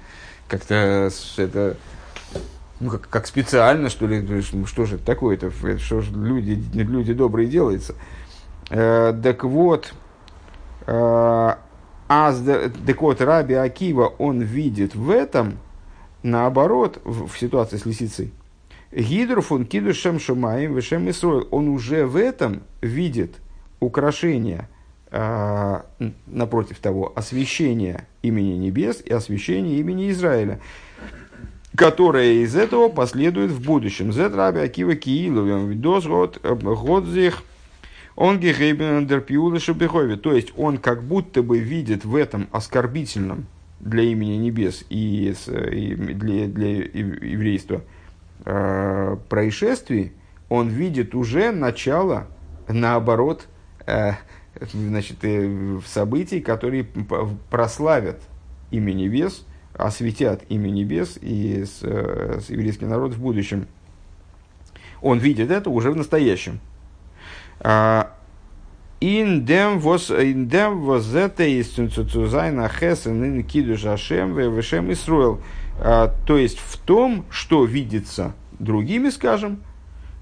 как-то 0.47 1.09
это 1.37 1.77
ну, 2.79 2.91
как, 2.91 3.07
как 3.09 3.25
специально, 3.25 3.89
что 3.89 4.05
ли, 4.05 4.41
что 4.41 4.85
же 4.85 4.97
такое-то, 4.97 5.49
что 5.79 6.01
же 6.01 6.11
люди, 6.11 6.61
люди 6.73 7.13
добрые 7.13 7.47
делается. 7.47 7.95
Э, 8.69 9.17
так 9.23 9.45
вот, 9.45 9.93
э, 10.85 11.55
а 12.07 12.33
так 12.85 13.01
вот, 13.01 13.21
Раби 13.21 13.55
Акива, 13.55 14.13
он 14.17 14.41
видит 14.41 14.95
в 14.95 15.09
этом, 15.09 15.57
наоборот, 16.23 17.01
в, 17.03 17.27
в 17.27 17.37
ситуации 17.37 17.77
с 17.77 17.85
лисицей, 17.85 18.31
Гидрофон 18.95 19.65
киду 19.65 19.93
шем 19.93 20.19
шумаем 20.19 20.73
вешем 20.73 21.09
Исроил. 21.09 21.47
Он 21.51 21.67
уже 21.67 22.05
в 22.05 22.15
этом 22.15 22.63
видит 22.81 23.35
украшение, 23.81 24.69
э, 25.11 25.81
напротив 26.27 26.79
того, 26.79 27.11
освящение 27.13 28.07
имени 28.21 28.53
небес 28.53 29.01
и 29.03 29.11
освящение 29.11 29.79
имени 29.79 30.11
Израиля, 30.11 30.61
которое 31.75 32.43
из 32.43 32.55
этого 32.55 32.87
последует 32.87 33.51
в 33.51 33.65
будущем. 33.65 34.13
Зет 34.13 34.33
раби 34.33 34.59
Акива 34.59 34.95
Кииловым, 34.95 35.67
видос 35.67 36.05
год, 36.05 36.39
годзих, 36.41 37.43
он 38.15 38.39
гехейбен 38.39 39.07
То 40.17 40.33
есть 40.33 40.53
он 40.55 40.77
как 40.77 41.03
будто 41.03 41.43
бы 41.43 41.59
видит 41.59 42.05
в 42.05 42.15
этом 42.15 42.47
оскорбительном 42.51 43.47
для 43.79 44.03
имени 44.03 44.37
небес 44.37 44.85
и, 44.89 45.33
для, 45.47 46.47
для 46.47 46.69
еврейства 46.69 47.81
э, 48.45 49.17
происшествий, 49.29 50.13
он 50.49 50.69
видит 50.69 51.13
уже 51.13 51.51
начало, 51.51 52.27
наоборот, 52.67 53.47
э, 53.85 54.13
значит, 54.71 55.17
э, 55.23 55.79
событий, 55.85 56.39
которые 56.39 56.85
прославят 57.49 58.21
имя 58.71 58.93
небес, 58.93 59.45
осветят 59.73 60.43
имя 60.49 60.69
небес 60.69 61.17
и 61.21 61.65
с, 61.65 61.79
э, 61.81 62.39
с 62.41 62.49
еврейский 62.49 62.85
народ 62.85 63.13
в 63.13 63.21
будущем. 63.21 63.67
Он 65.01 65.19
видит 65.19 65.51
это 65.51 65.69
уже 65.69 65.91
в 65.91 65.95
настоящем. 65.95 66.59
Dem 69.01 69.79
was 69.83 70.09
in 70.09 70.49
dem 70.49 70.85
was 70.85 71.13
это 71.13 71.43
sein 72.29 72.59
ахесен 72.59 73.23
in 73.23 73.43
кидуш 73.43 73.85
Ашем 73.85 74.35
вешем 74.35 74.91
Исруэл. 74.91 75.39
То 75.77 76.37
есть 76.37 76.59
в 76.59 76.77
том, 76.77 77.25
что 77.29 77.65
видится 77.65 78.33
другими, 78.59 79.09
скажем, 79.09 79.61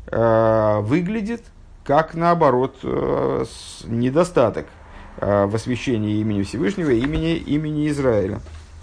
а, 0.08 0.82
выглядит 0.82 1.43
как 1.84 2.13
наоборот 2.13 2.77
а, 2.84 3.45
недостаток 3.86 4.67
а, 5.17 5.47
в 5.47 5.56
освящении 5.56 6.19
имени 6.19 6.43
Всевышнего, 6.43 6.91
имени, 6.91 7.36
имени 7.36 7.89
Израиля. 7.89 8.39